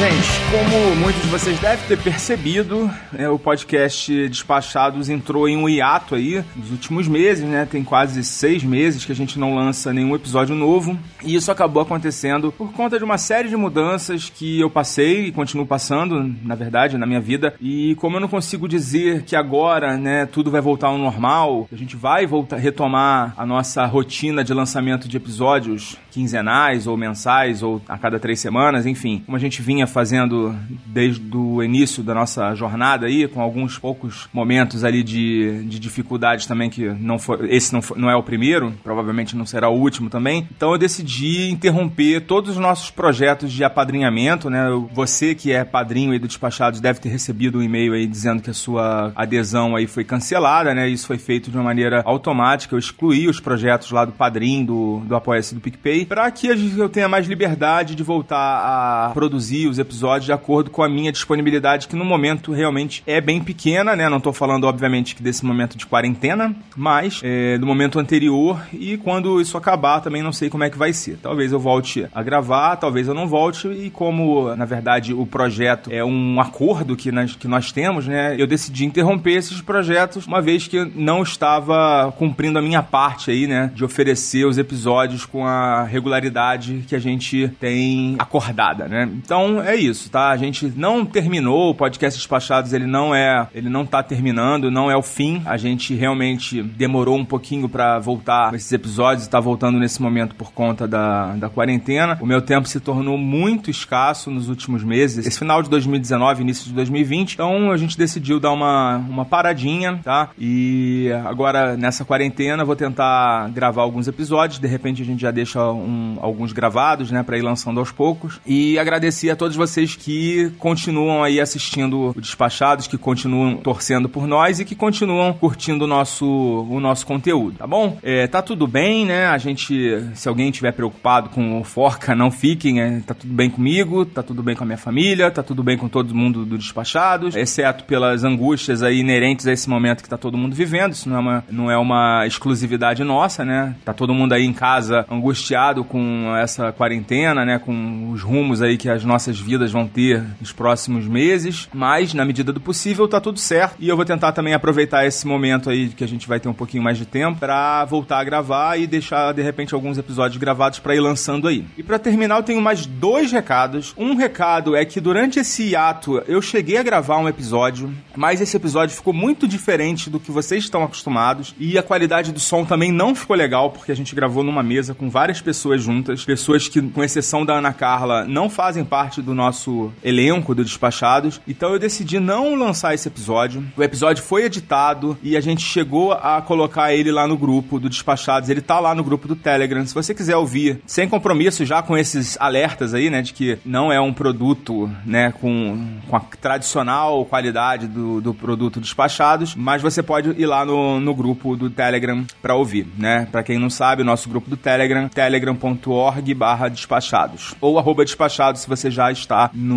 [0.00, 5.68] Gente, como muitos de vocês devem ter percebido, é, o podcast Despachados entrou em um
[5.68, 7.64] hiato aí nos últimos meses, né?
[7.70, 10.98] Tem quase seis meses que a gente não lança nenhum episódio novo.
[11.22, 15.32] E isso acabou acontecendo por conta de uma série de mudanças que eu passei e
[15.32, 17.54] continuo passando, na verdade, na minha vida.
[17.60, 21.76] E como eu não consigo dizer que agora, né, tudo vai voltar ao normal, a
[21.76, 27.80] gente vai voltar, retomar a nossa rotina de lançamento de episódios quinzenais ou mensais ou
[27.88, 30.39] a cada três semanas, enfim, como a gente vinha fazendo
[30.86, 36.46] desde o início da nossa jornada aí, com alguns poucos momentos ali de, de dificuldade
[36.46, 39.78] também, que não foi, esse não, foi, não é o primeiro, provavelmente não será o
[39.78, 40.48] último também.
[40.56, 44.66] Então eu decidi interromper todos os nossos projetos de apadrinhamento, né?
[44.92, 48.50] Você que é padrinho aí do Despachados deve ter recebido um e-mail aí dizendo que
[48.50, 50.88] a sua adesão aí foi cancelada, né?
[50.88, 52.74] Isso foi feito de uma maneira automática.
[52.74, 56.88] Eu excluí os projetos lá do padrinho, do, do Apoia-se do PicPay, para que eu
[56.88, 61.88] tenha mais liberdade de voltar a produzir os episódios de acordo com a minha disponibilidade,
[61.88, 64.08] que no momento realmente é bem pequena, né?
[64.08, 68.96] Não tô falando, obviamente, que desse momento de quarentena, mas é, do momento anterior e
[68.96, 71.18] quando isso acabar também não sei como é que vai ser.
[71.20, 75.90] Talvez eu volte a gravar, talvez eu não volte, e como, na verdade, o projeto
[75.92, 78.36] é um acordo que nós, que nós temos, né?
[78.38, 83.48] Eu decidi interromper esses projetos, uma vez que não estava cumprindo a minha parte aí,
[83.48, 83.72] né?
[83.74, 89.10] De oferecer os episódios com a regularidade que a gente tem acordada, né?
[89.12, 90.19] Então é isso, tá?
[90.28, 94.90] A gente não terminou o podcast Despachados, ele não é, ele não tá terminando, não
[94.90, 95.42] é o fim.
[95.46, 100.52] A gente realmente demorou um pouquinho para voltar esses episódios tá voltando nesse momento por
[100.52, 102.18] conta da, da quarentena.
[102.20, 106.66] O meu tempo se tornou muito escasso nos últimos meses, esse final de 2019, início
[106.66, 107.34] de 2020.
[107.34, 110.30] Então a gente decidiu dar uma, uma paradinha, tá?
[110.38, 115.70] E agora nessa quarentena vou tentar gravar alguns episódios, de repente a gente já deixa
[115.70, 118.40] um, alguns gravados, né, para ir lançando aos poucos.
[118.44, 120.09] E agradecer a todos vocês que
[120.58, 125.86] continuam aí assistindo o Despachados, que continuam torcendo por nós e que continuam curtindo o
[125.86, 127.98] nosso, o nosso conteúdo, tá bom?
[128.02, 129.26] É, tá tudo bem, né?
[129.26, 133.50] A gente, se alguém tiver preocupado com o Forca, não fiquem, é, tá tudo bem
[133.50, 136.58] comigo, tá tudo bem com a minha família, tá tudo bem com todo mundo do
[136.58, 141.08] Despachados, exceto pelas angústias aí inerentes a esse momento que tá todo mundo vivendo, isso
[141.08, 143.74] não é uma, não é uma exclusividade nossa, né?
[143.84, 147.58] Tá todo mundo aí em casa angustiado com essa quarentena, né?
[147.58, 149.99] Com os rumos aí que as nossas vidas vão ter
[150.40, 154.32] nos próximos meses, mas na medida do possível tá tudo certo e eu vou tentar
[154.32, 157.38] também aproveitar esse momento aí que a gente vai ter um pouquinho mais de tempo
[157.38, 161.64] para voltar a gravar e deixar de repente alguns episódios gravados para ir lançando aí.
[161.76, 163.94] E para terminar eu tenho mais dois recados.
[163.96, 168.56] Um recado é que durante esse hiato eu cheguei a gravar um episódio, mas esse
[168.56, 172.92] episódio ficou muito diferente do que vocês estão acostumados e a qualidade do som também
[172.92, 176.80] não ficou legal porque a gente gravou numa mesa com várias pessoas juntas, pessoas que
[176.82, 181.40] com exceção da Ana Carla não fazem parte do nosso elenco do Despachados.
[181.46, 183.64] Então eu decidi não lançar esse episódio.
[183.76, 187.88] O episódio foi editado e a gente chegou a colocar ele lá no grupo do
[187.88, 188.48] Despachados.
[188.48, 189.84] Ele tá lá no grupo do Telegram.
[189.86, 193.92] Se você quiser ouvir, sem compromisso, já com esses alertas aí, né, de que não
[193.92, 200.02] é um produto, né, com, com a tradicional qualidade do, do produto Despachados, mas você
[200.02, 203.26] pode ir lá no, no grupo do Telegram para ouvir, né?
[203.30, 208.62] Para quem não sabe, o nosso grupo do Telegram, telegram.org barra despachados ou arroba despachados
[208.62, 209.69] se você já estar no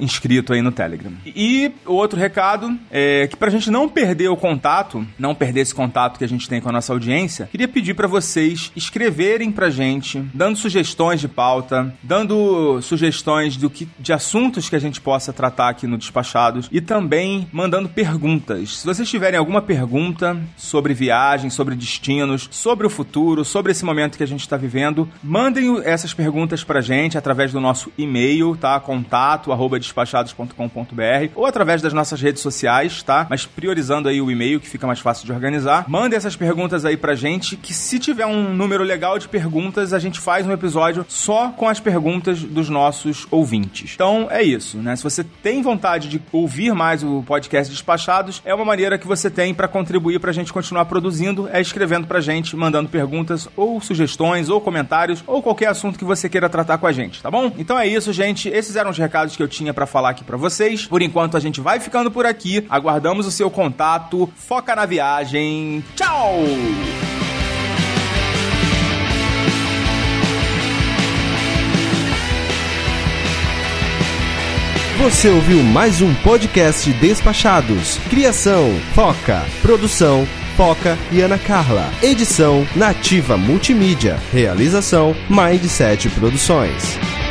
[0.00, 1.12] inscrito aí no Telegram.
[1.24, 6.18] E outro recado é que pra gente não perder o contato, não perder esse contato
[6.18, 10.22] que a gente tem com a nossa audiência, queria pedir para vocês escreverem pra gente,
[10.32, 15.70] dando sugestões de pauta, dando sugestões do que de assuntos que a gente possa tratar
[15.70, 18.78] aqui no Despachados e também mandando perguntas.
[18.78, 24.16] Se vocês tiverem alguma pergunta sobre viagem, sobre destinos, sobre o futuro, sobre esse momento
[24.16, 28.78] que a gente está vivendo, mandem essas perguntas pra gente através do nosso e-mail, tá?
[28.80, 33.26] Contato arroba despachados.com.br ou através das nossas redes sociais, tá?
[33.28, 35.84] Mas priorizando aí o e-mail que fica mais fácil de organizar.
[35.88, 39.98] Mandem essas perguntas aí pra gente que se tiver um número legal de perguntas, a
[39.98, 43.92] gente faz um episódio só com as perguntas dos nossos ouvintes.
[43.94, 44.96] Então é isso, né?
[44.96, 49.30] Se você tem vontade de ouvir mais o podcast Despachados, é uma maneira que você
[49.30, 54.48] tem para contribuir pra gente continuar produzindo, é escrevendo pra gente, mandando perguntas ou sugestões
[54.48, 57.52] ou comentários ou qualquer assunto que você queira tratar com a gente, tá bom?
[57.58, 58.48] Então é isso, gente.
[58.48, 60.86] Esses eram os recados que eu tinha para falar aqui para vocês.
[60.86, 62.64] Por enquanto a gente vai ficando por aqui.
[62.70, 64.30] Aguardamos o seu contato.
[64.36, 65.84] Foca na viagem.
[65.96, 66.40] Tchau!
[74.98, 77.98] Você ouviu mais um podcast Despachados.
[78.08, 79.44] Criação, Foca.
[79.60, 80.26] Produção,
[80.56, 81.84] Foca e Ana Carla.
[82.02, 84.18] Edição, Nativa Multimídia.
[84.32, 87.25] Realização, Mindset Produções.